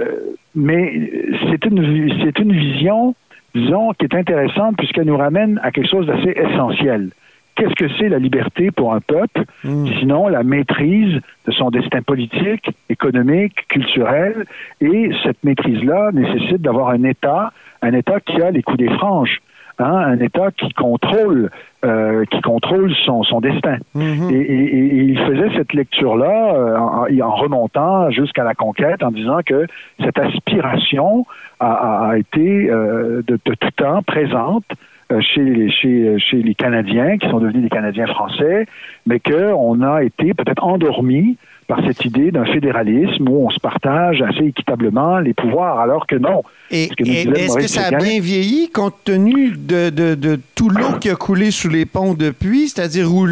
Euh, 0.00 0.34
mais 0.54 1.10
c'est 1.48 1.64
une, 1.66 2.10
c'est 2.24 2.38
une 2.40 2.52
vision, 2.52 3.14
disons, 3.54 3.92
qui 3.92 4.06
est 4.06 4.14
intéressante 4.14 4.76
puisqu'elle 4.76 5.06
nous 5.06 5.16
ramène 5.16 5.60
à 5.62 5.70
quelque 5.70 5.88
chose 5.88 6.06
d'assez 6.06 6.34
essentiel 6.36 7.10
qu'est-ce 7.54 7.74
que 7.74 7.88
c'est 7.98 8.08
la 8.08 8.18
liberté 8.18 8.70
pour 8.70 8.94
un 8.94 9.00
peuple, 9.00 9.44
hmm. 9.64 9.86
sinon 9.98 10.28
la 10.28 10.42
maîtrise 10.42 11.20
de 11.46 11.52
son 11.52 11.70
destin 11.70 12.02
politique, 12.02 12.70
économique, 12.88 13.66
culturel, 13.68 14.46
et 14.80 15.10
cette 15.22 15.42
maîtrise-là 15.44 16.10
nécessite 16.12 16.62
d'avoir 16.62 16.88
un 16.88 17.04
État, 17.04 17.52
un 17.82 17.92
État 17.92 18.20
qui 18.20 18.40
a 18.40 18.50
les 18.50 18.62
coups 18.62 18.78
des 18.78 18.90
franges. 18.90 19.40
Hein, 19.78 19.84
un 19.96 20.18
État 20.20 20.50
qui 20.56 20.72
contrôle 20.72 21.50
euh, 21.84 22.24
qui 22.30 22.40
contrôle 22.40 22.92
son, 23.04 23.22
son 23.24 23.40
destin. 23.40 23.76
Mhm. 23.94 24.30
et, 24.30 24.34
et- 24.36 24.96
et 24.96 25.02
il 25.02 25.18
faisait 25.18 25.50
cette 25.56 25.74
lecture-là 25.74 26.54
euh, 26.54 26.78
en, 26.78 27.06
en 27.28 27.34
remontant 27.34 28.10
jusqu'à 28.10 28.42
la 28.44 28.54
conquête, 28.54 29.02
en 29.02 29.10
disant 29.10 29.40
que 29.44 29.66
cette 30.02 30.18
aspiration 30.18 31.26
a, 31.60 31.72
a- 31.72 32.10
a 32.12 32.18
été 32.18 32.70
euh, 32.70 33.22
de, 33.26 33.38
de 33.44 33.54
tout 33.54 33.70
temps 33.76 34.02
présente 34.02 34.64
euh, 35.12 35.20
chez 35.20 35.42
les, 35.42 35.70
chez, 35.70 36.18
chez 36.18 36.38
les 36.42 36.54
Canadiens, 36.54 37.18
qui 37.18 37.28
sont 37.28 37.38
devenus 37.40 37.62
des 37.64 37.68
Canadiens 37.68 38.06
français, 38.06 38.66
mais 39.06 39.20
qu'on 39.20 39.82
a 39.82 40.02
été 40.02 40.32
peut-être 40.32 40.64
endormis 40.64 41.36
par 41.66 41.80
cette 41.86 42.04
idée 42.04 42.30
d'un 42.30 42.44
fédéralisme 42.44 43.28
où 43.28 43.46
on 43.46 43.50
se 43.50 43.58
partage 43.60 44.22
assez 44.22 44.44
équitablement 44.46 45.18
les 45.18 45.34
pouvoirs, 45.34 45.80
alors 45.80 46.06
que 46.06 46.16
non. 46.16 46.42
Et, 46.70 46.88
que 46.88 47.02
est-ce 47.04 47.56
que 47.56 47.66
ça 47.68 47.86
a 47.86 47.90
bien 47.90 48.20
vieilli 48.20 48.70
compte 48.70 48.94
tenu 49.04 49.50
de, 49.56 49.90
de- 49.90 50.14
de 50.14 50.38
tout 50.54 50.68
l'eau 50.68 50.98
qui 51.00 51.10
a 51.10 51.14
coulé 51.16 51.50
sous 51.50 51.68
les 51.68 51.86
ponts 51.86 52.14
depuis, 52.14 52.68
c'est-à-dire 52.68 53.12
où 53.12 53.26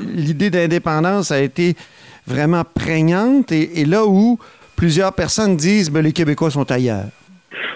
l'idée 0.00 0.50
d'indépendance 0.50 1.30
a 1.30 1.40
été 1.40 1.74
vraiment 2.26 2.62
prégnante 2.74 3.52
et, 3.52 3.80
et 3.80 3.84
là 3.84 4.06
où 4.06 4.38
plusieurs 4.76 5.12
personnes 5.12 5.56
disent 5.56 5.90
ben, 5.90 6.02
les 6.02 6.12
Québécois 6.12 6.50
sont 6.50 6.70
ailleurs? 6.70 7.06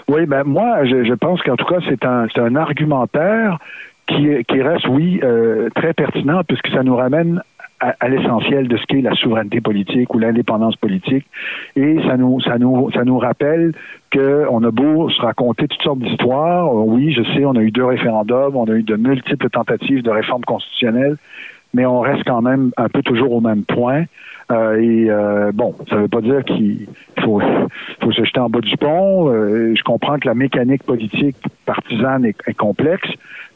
Oui, 0.09 0.25
ben 0.27 0.43
moi, 0.45 0.85
je, 0.87 1.05
je 1.05 1.15
pense 1.15 1.43
qu'en 1.43 1.57
tout 1.57 1.67
cas, 1.67 1.81
c'est 1.89 2.05
un, 2.05 2.27
c'est 2.35 2.41
un 2.41 2.57
argumentaire 2.57 3.59
qui 4.07 4.63
reste, 4.63 4.89
oui, 4.89 5.21
euh, 5.23 5.69
très 5.75 5.93
pertinent, 5.93 6.41
puisque 6.49 6.69
ça 6.69 6.83
nous 6.83 6.97
ramène 6.97 7.43
à, 7.81 7.95
à 8.01 8.09
l'essentiel 8.09 8.69
de 8.69 8.77
ce 8.77 8.85
qu'est 8.87 9.01
la 9.01 9.15
souveraineté 9.15 9.61
politique 9.61 10.15
ou 10.15 10.19
l'indépendance 10.19 10.77
politique. 10.77 11.27
Et 11.77 11.99
ça 12.07 12.17
nous, 12.17 12.41
ça 12.41 12.59
nous, 12.59 12.91
ça 12.93 13.05
nous 13.05 13.19
rappelle 13.19 13.73
qu'on 14.13 14.63
a 14.65 14.71
beau 14.71 15.11
se 15.11 15.21
raconter 15.21 15.69
toutes 15.69 15.83
sortes 15.83 16.01
d'histoires. 16.01 16.69
Euh, 16.69 16.85
Oui, 16.87 17.13
je 17.13 17.23
sais, 17.35 17.45
on 17.45 17.55
a 17.57 17.63
eu 17.63 17.71
deux 17.71 17.85
référendums, 17.85 18.57
on 18.57 18.65
a 18.65 18.73
eu 18.73 18.83
de 18.83 18.97
multiples 18.97 19.51
tentatives 19.51 20.03
de 20.03 20.11
réforme 20.11 20.45
constitutionnelle, 20.45 21.17
mais 21.75 21.87
on 21.87 22.01
reste 22.01 22.25
quand 22.27 22.43
même 22.43 22.71
un 22.77 22.89
peu 22.89 23.03
toujours 23.03 23.33
au 23.33 23.41
même 23.41 23.65
point. 23.65 24.05
Euh, 24.51 24.81
et 24.81 25.11
euh, 25.11 25.53
bon, 25.53 25.75
ça 25.91 25.97
ne 25.97 26.01
veut 26.03 26.09
pas 26.09 26.23
dire 26.23 26.43
qu'il 26.43 26.87
faut, 27.23 27.39
faut 28.01 28.13
se 28.13 28.25
jeter 28.25 28.41
en 28.41 28.49
bas 28.49 28.61
du 28.61 28.77
pont. 28.79 29.31
Euh, 29.31 29.75
je 29.77 29.83
comprends 29.83 30.19
que 30.19 30.27
la 30.27 30.35
mécanique 30.35 30.85
politique 30.85 31.37
partisane 31.67 32.25
est, 32.25 32.37
est 32.47 32.55
complexe, 32.55 33.11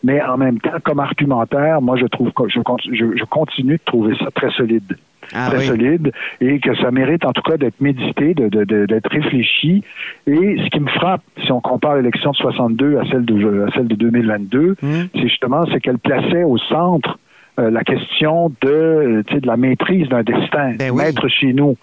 mais 0.04 0.20
en 0.22 0.36
même 0.36 0.60
temps, 0.60 0.70
comme 0.84 1.00
argumentaire, 1.00 1.80
moi, 1.80 1.96
je 1.96 2.04
trouve 2.06 2.30
je, 2.48 2.60
je, 2.92 3.16
je 3.16 3.24
continue 3.24 3.76
de 3.78 3.82
trouver 3.86 4.14
ça 4.18 4.26
très 4.34 4.50
solide. 4.50 4.96
Ah 5.34 5.46
très 5.48 5.58
oui. 5.60 5.64
solide 5.64 6.12
et 6.42 6.58
que 6.58 6.74
ça 6.76 6.90
mérite 6.90 7.24
en 7.24 7.32
tout 7.32 7.40
cas 7.42 7.56
d'être 7.56 7.80
médité, 7.80 8.34
de- 8.34 8.48
de- 8.48 8.64
de- 8.64 8.84
d'être 8.86 9.08
réfléchi. 9.08 9.82
Et 10.26 10.56
ce 10.62 10.68
qui 10.68 10.80
me 10.80 10.88
frappe, 10.90 11.22
si 11.44 11.52
on 11.52 11.60
compare 11.60 11.94
l'élection 11.96 12.32
de 12.32 12.36
62 12.36 12.98
à 12.98 13.04
celle 13.06 13.24
de, 13.24 13.64
à 13.66 13.70
celle 13.72 13.86
de 13.86 13.94
2022, 13.94 14.76
Mhm. 14.82 15.08
c'est 15.14 15.22
justement 15.22 15.64
c'est 15.72 15.80
qu'elle 15.80 15.98
plaçait 16.00 16.42
au 16.44 16.58
centre 16.58 17.18
euh, 17.58 17.70
la 17.70 17.82
question 17.84 18.50
de, 18.62 18.68
euh, 18.68 19.22
tu 19.26 19.34
sais, 19.34 19.40
de 19.40 19.46
la 19.46 19.56
maîtrise 19.58 20.08
d'un 20.08 20.22
destin, 20.22 20.72
Ben 20.78 20.90
oui. 20.90 21.02
maître 21.04 21.28
chez 21.28 21.52
nous. 21.52 21.76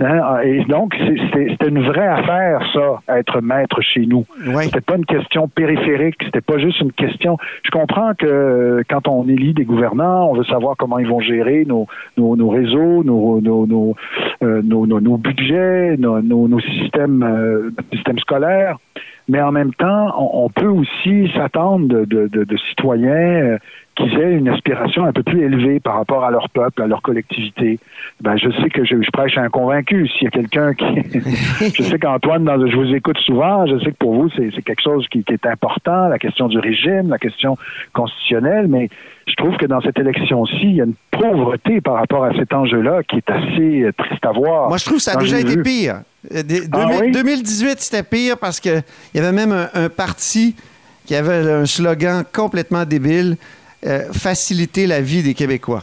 Hein? 0.00 0.38
Et 0.44 0.62
donc, 0.64 0.94
c'est- 0.96 1.48
c'était 1.50 1.68
une 1.68 1.82
vraie 1.82 2.06
affaire, 2.06 2.60
ça, 2.72 3.16
être 3.18 3.40
maître 3.40 3.80
chez 3.82 4.06
nous. 4.06 4.24
Oui. 4.46 4.64
C'était 4.64 4.80
pas 4.80 4.96
une 4.96 5.04
question 5.06 5.48
périphérique, 5.48 6.16
c'était 6.24 6.40
pas 6.40 6.58
juste 6.58 6.80
une 6.80 6.92
question. 6.92 7.38
Je 7.64 7.70
comprends 7.70 8.12
que 8.14 8.24
euh, 8.26 8.82
quand 8.88 9.08
on 9.08 9.26
élit 9.28 9.52
des 9.52 9.64
gouvernants, 9.64 10.30
on 10.30 10.34
veut 10.34 10.44
savoir 10.44 10.76
comment 10.76 10.98
ils 11.00 11.08
vont 11.08 11.20
gérer 11.20 11.64
nos, 11.66 11.86
nos, 12.16 12.36
nos 12.36 12.48
réseaux, 12.48 13.02
nos, 13.02 13.40
nos, 13.40 13.66
nos, 13.66 13.94
euh, 14.44 14.62
nos, 14.62 14.86
nos- 14.86 15.16
budgets, 15.18 15.96
nos, 15.98 16.20
nos, 16.22 16.46
nos 16.46 16.60
systèmes, 16.60 17.22
euh, 17.22 17.70
notre 17.76 17.88
système 17.92 18.18
scolaire. 18.20 18.76
Mais 19.28 19.40
en 19.42 19.50
même 19.50 19.74
temps, 19.74 20.14
on, 20.18 20.44
on 20.44 20.48
peut 20.50 20.68
aussi 20.68 21.28
s'attendre 21.34 21.88
de, 21.88 22.04
de, 22.04 22.28
de- 22.28 22.44
de 22.44 22.56
citoyens 22.68 23.56
euh, 24.00 24.04
qui 24.08 24.14
aient 24.16 24.32
une 24.32 24.48
aspiration 24.48 25.04
un 25.04 25.12
peu 25.12 25.22
plus 25.22 25.42
élevée 25.44 25.80
par 25.80 25.94
rapport 25.96 26.24
à 26.24 26.30
leur 26.30 26.48
peuple, 26.50 26.82
à 26.82 26.86
leur 26.86 27.02
collectivité. 27.02 27.78
Ben, 28.20 28.36
je 28.36 28.50
sais 28.62 28.70
que 28.70 28.84
je, 28.84 29.00
je 29.02 29.10
prêche 29.10 29.36
à 29.38 29.42
un 29.42 29.48
convaincu. 29.48 30.08
S'il 30.08 30.24
y 30.24 30.26
a 30.26 30.30
quelqu'un 30.30 30.74
qui... 30.74 30.84
je 31.74 31.82
sais 31.82 31.98
qu'Antoine, 31.98 32.44
dans- 32.44 32.66
je 32.66 32.76
vous 32.76 32.94
écoute 32.94 33.18
souvent, 33.18 33.66
je 33.66 33.78
sais 33.80 33.92
que 33.92 33.96
pour 33.98 34.14
vous, 34.14 34.28
c'est 34.36 34.50
quelque 34.62 34.82
chose 34.82 35.06
qui, 35.10 35.24
qui 35.24 35.32
est 35.32 35.46
important, 35.46 36.08
la 36.08 36.18
question 36.18 36.48
du 36.48 36.58
régime, 36.58 37.08
la 37.08 37.18
question 37.18 37.56
constitutionnelle, 37.92 38.66
mais 38.68 38.88
je 39.26 39.34
trouve 39.34 39.56
que 39.56 39.66
dans 39.66 39.80
cette 39.80 39.98
élection-ci, 39.98 40.56
il 40.62 40.76
y 40.76 40.80
a 40.80 40.84
une 40.84 40.94
pauvreté 41.10 41.80
par 41.80 41.94
rapport 41.94 42.24
à 42.24 42.32
cet 42.34 42.52
enjeu-là 42.54 43.02
qui 43.02 43.16
est 43.16 43.30
assez 43.30 43.82
euh, 43.82 43.92
triste 43.96 44.24
à 44.24 44.32
voir. 44.32 44.68
Moi, 44.68 44.78
je 44.78 44.84
trouve 44.84 44.98
que 44.98 45.02
ça 45.02 45.12
a 45.12 45.16
déjà 45.16 45.40
été 45.40 45.60
pire. 45.62 46.00
Euh, 46.34 46.42
des- 46.42 46.62
Ah 46.72 46.86
2000 46.86 47.00
oui? 47.06 47.10
2018, 47.12 47.80
c'était 47.80 48.02
pire 48.02 48.36
parce 48.38 48.60
qu'il 48.60 48.82
y 49.14 49.18
avait 49.18 49.32
même 49.32 49.52
un, 49.52 49.68
un 49.74 49.88
parti 49.88 50.54
qui 51.06 51.14
avait 51.14 51.50
un 51.50 51.66
slogan 51.66 52.24
complètement 52.34 52.84
débile 52.84 53.36
faciliter 54.12 54.86
la 54.86 55.00
vie 55.00 55.22
des 55.22 55.34
Québécois. 55.34 55.82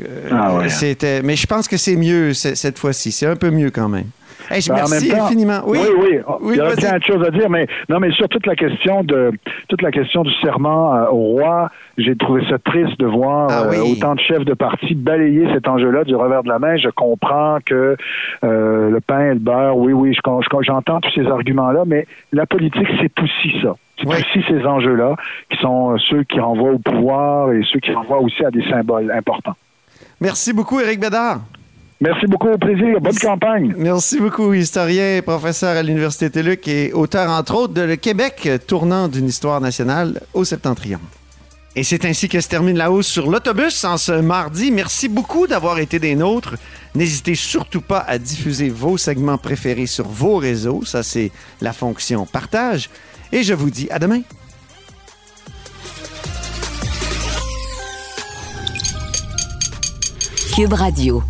Euh, 0.00 0.28
Ah 0.30 0.56
ouais. 0.56 0.68
C'était, 0.68 1.22
mais 1.22 1.34
je 1.36 1.46
pense 1.46 1.66
que 1.68 1.76
c'est 1.76 1.96
mieux 1.96 2.34
cette 2.34 2.78
fois-ci. 2.78 3.10
C'est 3.12 3.26
un 3.26 3.36
peu 3.36 3.50
mieux 3.50 3.70
quand 3.70 3.88
même. 3.88 4.06
Hey, 4.48 4.60
je 4.60 4.68
Ben, 4.68 4.84
en 4.84 4.88
merci 4.88 5.08
temps- 5.08 5.24
infiniment. 5.24 5.60
Oui, 5.66 5.78
oui, 5.82 5.88
oui. 5.98 6.18
Oui, 6.40 6.54
il 6.54 6.56
y 6.56 6.60
vas-y. 6.60 6.76
plein 6.76 6.98
de 6.98 7.02
choses 7.02 7.26
à 7.26 7.30
dire, 7.30 7.50
mais 7.50 7.66
non, 7.88 7.98
mais 7.98 8.12
sur 8.12 8.28
toute 8.28 8.46
la 8.46 8.54
question 8.54 9.02
de 9.02 9.32
toute 9.68 9.82
la 9.82 9.90
question 9.90 10.22
du 10.22 10.30
serment 10.40 10.94
euh, 10.94 11.06
au 11.10 11.16
roi, 11.40 11.70
j'ai 11.98 12.14
trouvé 12.14 12.42
ça 12.48 12.58
triste 12.58 12.96
de 13.00 13.06
voir 13.06 13.48
Ah 13.50 13.62
euh, 13.72 13.80
autant 13.90 14.14
de 14.14 14.20
chefs 14.20 14.44
de 14.44 14.54
parti 14.54 14.94
balayer 14.94 15.48
cet 15.52 15.66
enjeu-là 15.66 16.04
du 16.04 16.14
revers 16.14 16.44
de 16.44 16.48
la 16.48 16.60
main. 16.60 16.76
Je 16.76 16.90
comprends 16.90 17.58
que 17.64 17.96
euh, 18.44 18.90
le 18.90 19.00
pain 19.00 19.30
et 19.30 19.34
le 19.34 19.40
beurre, 19.40 19.76
oui, 19.78 19.92
oui, 19.92 20.14
je 20.14 20.20
con- 20.20 20.42
je 20.42 20.48
j'entends 20.64 21.00
tous 21.00 21.12
ces 21.14 21.26
arguments-là, 21.26 21.82
mais 21.84 22.06
la 22.32 22.46
politique, 22.46 22.86
c'est 23.00 23.18
aussi 23.20 23.52
ça. 23.62 23.74
C'est 23.98 24.06
Oui. 24.08 24.16
aussi 24.16 24.44
ces 24.48 24.64
enjeux-là 24.66 25.16
qui 25.50 25.56
sont 25.58 25.92
euh, 25.92 25.96
ceux 26.10 26.22
qui 26.24 26.38
renvoient 26.38 26.72
au 26.72 26.78
pouvoir 26.78 27.52
et 27.52 27.62
ceux 27.72 27.80
qui 27.80 27.92
renvoient 27.92 28.20
aussi 28.20 28.44
à 28.44 28.50
des 28.50 28.62
symboles 28.68 29.10
importants. 29.10 29.54
Merci 30.20 30.52
beaucoup, 30.52 30.80
Éric 30.80 31.00
Bédard. 31.00 31.40
Merci 32.00 32.26
beaucoup, 32.26 32.48
au 32.48 32.58
plaisir. 32.58 33.00
Bonne 33.00 33.16
campagne. 33.18 33.72
Merci 33.78 34.20
beaucoup, 34.20 34.52
historien 34.52 35.16
et 35.16 35.22
professeur 35.22 35.76
à 35.78 35.82
l'Université 35.82 36.28
TELUC 36.28 36.68
et 36.68 36.92
auteur, 36.92 37.30
entre 37.30 37.54
autres, 37.54 37.72
de 37.72 37.80
Le 37.80 37.96
Québec, 37.96 38.50
tournant 38.66 39.08
d'une 39.08 39.26
histoire 39.26 39.62
nationale 39.62 40.20
au 40.34 40.44
septentrion. 40.44 40.98
Et 41.74 41.82
c'est 41.82 42.04
ainsi 42.04 42.28
que 42.28 42.40
se 42.40 42.48
termine 42.48 42.76
la 42.76 42.90
hausse 42.90 43.06
sur 43.06 43.30
l'autobus 43.30 43.82
en 43.84 43.96
ce 43.96 44.12
mardi. 44.12 44.70
Merci 44.70 45.08
beaucoup 45.08 45.46
d'avoir 45.46 45.78
été 45.78 45.98
des 45.98 46.14
nôtres. 46.14 46.54
N'hésitez 46.94 47.34
surtout 47.34 47.82
pas 47.82 48.00
à 48.06 48.18
diffuser 48.18 48.68
vos 48.68 48.96
segments 48.98 49.38
préférés 49.38 49.86
sur 49.86 50.06
vos 50.06 50.36
réseaux. 50.36 50.82
Ça, 50.84 51.02
c'est 51.02 51.30
la 51.62 51.72
fonction 51.72 52.26
partage. 52.26 52.90
Et 53.32 53.42
je 53.42 53.54
vous 53.54 53.70
dis 53.70 53.88
à 53.90 53.98
demain. 53.98 54.22
Cube 60.54 60.72
Radio. 60.72 61.22